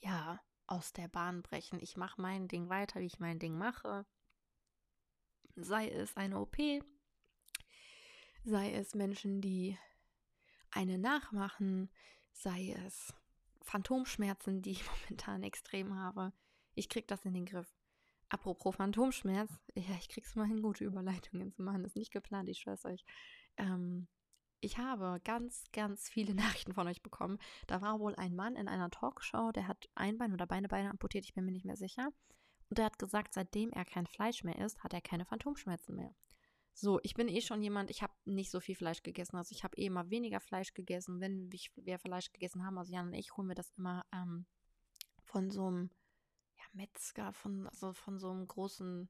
ja, 0.00 0.40
aus 0.66 0.92
der 0.92 1.08
Bahn 1.08 1.42
brechen. 1.42 1.78
Ich 1.80 1.96
mache 1.96 2.20
mein 2.20 2.48
Ding 2.48 2.68
weiter, 2.68 3.00
wie 3.00 3.06
ich 3.06 3.20
mein 3.20 3.38
Ding 3.38 3.58
mache. 3.58 4.06
Sei 5.56 5.88
es 5.88 6.16
eine 6.16 6.40
OP, 6.40 6.56
sei 8.44 8.72
es 8.72 8.94
Menschen, 8.94 9.40
die 9.40 9.78
eine 10.74 10.98
nachmachen, 10.98 11.90
sei 12.32 12.74
es 12.84 13.14
Phantomschmerzen, 13.62 14.62
die 14.62 14.72
ich 14.72 14.84
momentan 15.00 15.42
extrem 15.42 15.94
habe. 15.94 16.32
Ich 16.74 16.88
krieg 16.88 17.06
das 17.08 17.24
in 17.24 17.34
den 17.34 17.46
Griff. 17.46 17.72
Apropos 18.28 18.76
Phantomschmerz, 18.76 19.50
ja, 19.74 19.94
ich 19.98 20.08
krieg's 20.08 20.34
mal 20.34 20.46
hin, 20.46 20.62
gute 20.62 20.84
Überleitungen 20.84 21.52
zu 21.52 21.62
machen. 21.62 21.82
Das 21.82 21.92
ist 21.92 21.96
nicht 21.96 22.12
geplant, 22.12 22.48
ich 22.48 22.58
schwör's 22.58 22.84
euch. 22.84 23.04
Ähm, 23.56 24.08
ich 24.60 24.78
habe 24.78 25.20
ganz, 25.24 25.64
ganz 25.72 26.08
viele 26.08 26.34
Nachrichten 26.34 26.74
von 26.74 26.88
euch 26.88 27.02
bekommen. 27.02 27.38
Da 27.66 27.80
war 27.80 28.00
wohl 28.00 28.14
ein 28.16 28.34
Mann 28.34 28.56
in 28.56 28.66
einer 28.66 28.90
Talkshow, 28.90 29.52
der 29.52 29.68
hat 29.68 29.88
ein 29.94 30.18
Bein 30.18 30.32
oder 30.32 30.46
beide 30.46 30.68
Beine 30.68 30.90
amputiert, 30.90 31.24
ich 31.24 31.34
bin 31.34 31.44
mir 31.44 31.52
nicht 31.52 31.66
mehr 31.66 31.76
sicher. 31.76 32.08
Und 32.70 32.78
der 32.78 32.86
hat 32.86 32.98
gesagt, 32.98 33.34
seitdem 33.34 33.70
er 33.70 33.84
kein 33.84 34.06
Fleisch 34.06 34.42
mehr 34.42 34.58
isst, 34.58 34.82
hat 34.82 34.94
er 34.94 35.02
keine 35.02 35.26
Phantomschmerzen 35.26 35.94
mehr. 35.94 36.14
So, 36.76 36.98
ich 37.04 37.14
bin 37.14 37.28
eh 37.28 37.40
schon 37.40 37.62
jemand, 37.62 37.88
ich 37.90 38.02
habe 38.02 38.12
nicht 38.24 38.50
so 38.50 38.58
viel 38.58 38.74
Fleisch 38.74 39.02
gegessen. 39.04 39.36
Also 39.36 39.52
ich 39.52 39.62
habe 39.62 39.76
eh 39.76 39.86
immer 39.86 40.10
weniger 40.10 40.40
Fleisch 40.40 40.74
gegessen. 40.74 41.20
Wenn 41.20 41.50
wir 41.76 41.98
Fleisch 42.00 42.32
gegessen 42.32 42.64
haben, 42.66 42.76
also 42.78 42.92
Jan 42.92 43.06
und 43.06 43.14
ich, 43.14 43.36
holen 43.36 43.46
wir 43.46 43.54
das 43.54 43.70
immer 43.76 44.04
ähm, 44.12 44.44
von 45.22 45.50
so 45.50 45.68
einem 45.68 45.90
ja, 46.56 46.64
Metzger, 46.72 47.32
von, 47.32 47.68
also 47.68 47.92
von 47.92 48.18
so 48.18 48.30
einem 48.30 48.48
großen, 48.48 49.08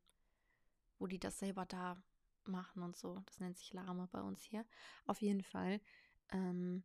wo 0.99 1.07
die 1.07 1.19
das 1.19 1.39
selber 1.39 1.65
da 1.65 1.97
machen 2.45 2.83
und 2.83 2.97
so. 2.97 3.23
Das 3.25 3.41
nennt 3.41 3.57
sich 3.57 3.73
Lahme 3.73 4.09
bei 4.13 4.21
uns 4.21 4.43
hier. 4.43 4.67
Auf 5.07 5.23
jeden 5.23 5.43
Fall 5.43 5.81
ähm, 6.33 6.85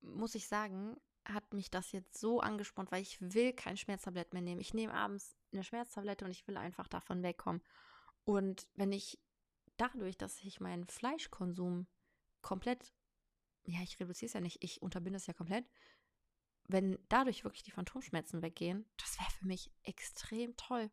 muss 0.00 0.34
ich 0.34 0.48
sagen, 0.48 0.96
hat 1.26 1.52
mich 1.52 1.70
das 1.70 1.92
jetzt 1.92 2.18
so 2.18 2.40
angespornt, 2.40 2.90
weil 2.90 3.02
ich 3.02 3.20
will 3.20 3.52
kein 3.52 3.76
Schmerztablett 3.76 4.32
mehr 4.32 4.42
nehmen. 4.42 4.62
Ich 4.62 4.72
nehme 4.72 4.94
abends 4.94 5.36
eine 5.52 5.62
Schmerztablette 5.62 6.24
und 6.24 6.30
ich 6.30 6.48
will 6.48 6.56
einfach 6.56 6.88
davon 6.88 7.22
wegkommen. 7.22 7.62
Und 8.24 8.66
wenn 8.74 8.92
ich 8.92 9.18
dadurch, 9.82 10.16
dass 10.16 10.42
ich 10.44 10.60
meinen 10.60 10.86
Fleischkonsum 10.86 11.86
komplett, 12.40 12.92
ja, 13.64 13.80
ich 13.82 13.98
reduziere 13.98 14.26
es 14.26 14.32
ja 14.34 14.40
nicht, 14.40 14.62
ich 14.62 14.80
unterbinde 14.82 15.16
es 15.16 15.26
ja 15.26 15.34
komplett, 15.34 15.68
wenn 16.68 16.98
dadurch 17.08 17.44
wirklich 17.44 17.64
die 17.64 17.72
Phantomschmerzen 17.72 18.42
weggehen, 18.42 18.86
das 18.96 19.18
wäre 19.18 19.30
für 19.30 19.46
mich 19.46 19.70
extrem 19.82 20.56
toll. 20.56 20.90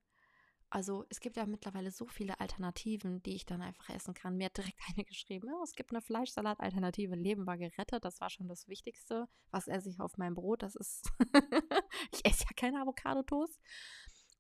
Also 0.71 1.06
es 1.10 1.19
gibt 1.19 1.36
ja 1.36 1.47
mittlerweile 1.47 1.89
so 1.91 2.06
viele 2.06 2.39
Alternativen, 2.39 3.23
die 3.23 3.36
ich 3.36 3.45
dann 3.45 3.62
einfach 3.62 3.89
essen 3.89 4.13
kann. 4.13 4.38
Mir 4.38 4.45
hat 4.45 4.58
direkt 4.58 4.80
eine 4.95 5.04
geschrieben, 5.06 5.49
oh, 5.52 5.63
es 5.63 5.73
gibt 5.73 5.91
eine 5.91 6.02
Fleischsalat-Alternative. 6.02 7.15
Leben 7.15 7.47
war 7.47 7.58
gerettet. 7.58 8.06
Das 8.06 8.21
war 8.21 8.30
schon 8.30 8.47
das 8.47 8.67
Wichtigste. 8.67 9.28
Was 9.49 9.67
esse 9.67 9.89
ich 9.89 9.99
auf 9.99 10.17
meinem 10.17 10.36
Brot? 10.36 10.62
Das 10.62 10.75
ist, 10.75 11.12
ich 12.12 12.23
esse 12.23 12.43
ja 12.43 12.52
keine 12.56 12.82
Avocado-Toast. 12.82 13.60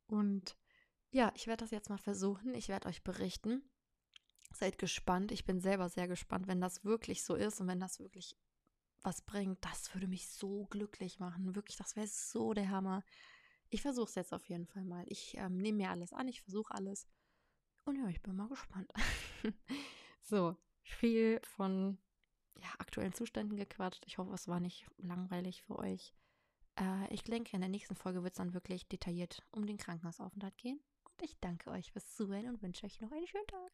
Und 0.05 0.55
ja, 1.09 1.31
ich 1.35 1.47
werde 1.47 1.63
das 1.63 1.71
jetzt 1.71 1.89
mal 1.89 1.97
versuchen. 1.97 2.53
Ich 2.53 2.67
werde 2.69 2.87
euch 2.89 3.03
berichten. 3.03 3.63
Seid 4.51 4.77
gespannt. 4.77 5.31
Ich 5.31 5.45
bin 5.45 5.61
selber 5.61 5.89
sehr 5.89 6.07
gespannt, 6.07 6.47
wenn 6.47 6.61
das 6.61 6.83
wirklich 6.83 7.23
so 7.23 7.35
ist 7.35 7.61
und 7.61 7.67
wenn 7.67 7.79
das 7.79 7.99
wirklich 7.99 8.35
was 9.01 9.21
bringt. 9.21 9.63
Das 9.63 9.93
würde 9.93 10.07
mich 10.07 10.27
so 10.27 10.65
glücklich 10.65 11.19
machen. 11.19 11.55
Wirklich, 11.55 11.77
das 11.77 11.95
wäre 11.95 12.07
so 12.07 12.53
der 12.53 12.69
Hammer. 12.69 13.03
Ich 13.69 13.81
versuche 13.81 14.09
es 14.09 14.15
jetzt 14.15 14.33
auf 14.33 14.45
jeden 14.45 14.65
Fall 14.65 14.83
mal. 14.83 15.05
Ich 15.07 15.37
ähm, 15.37 15.57
nehme 15.57 15.77
mir 15.77 15.89
alles 15.91 16.13
an, 16.13 16.27
ich 16.27 16.41
versuche 16.41 16.73
alles. 16.73 17.07
Und 17.85 17.95
ja, 17.95 18.07
ich 18.07 18.21
bin 18.21 18.35
mal 18.35 18.47
gespannt. 18.49 18.91
so, 20.21 20.57
viel 20.81 21.39
von 21.43 21.97
ja, 22.57 22.69
aktuellen 22.79 23.13
Zuständen 23.13 23.57
gequatscht. 23.57 24.03
Ich 24.05 24.17
hoffe, 24.17 24.33
es 24.33 24.47
war 24.47 24.59
nicht 24.59 24.85
langweilig 24.97 25.63
für 25.63 25.77
euch. 25.77 26.13
Äh, 26.75 27.13
ich 27.13 27.23
denke, 27.23 27.55
in 27.55 27.61
der 27.61 27.69
nächsten 27.69 27.95
Folge 27.95 28.23
wird 28.23 28.33
es 28.33 28.37
dann 28.37 28.53
wirklich 28.53 28.87
detailliert 28.87 29.43
um 29.51 29.65
den 29.65 29.77
Krankenhausaufenthalt 29.77 30.57
gehen. 30.57 30.81
Und 31.05 31.21
ich 31.21 31.37
danke 31.39 31.69
euch 31.71 31.91
fürs 31.91 32.13
Zuhören 32.15 32.47
und 32.47 32.61
wünsche 32.61 32.85
euch 32.85 32.99
noch 33.01 33.11
einen 33.11 33.27
schönen 33.27 33.47
Tag. 33.47 33.71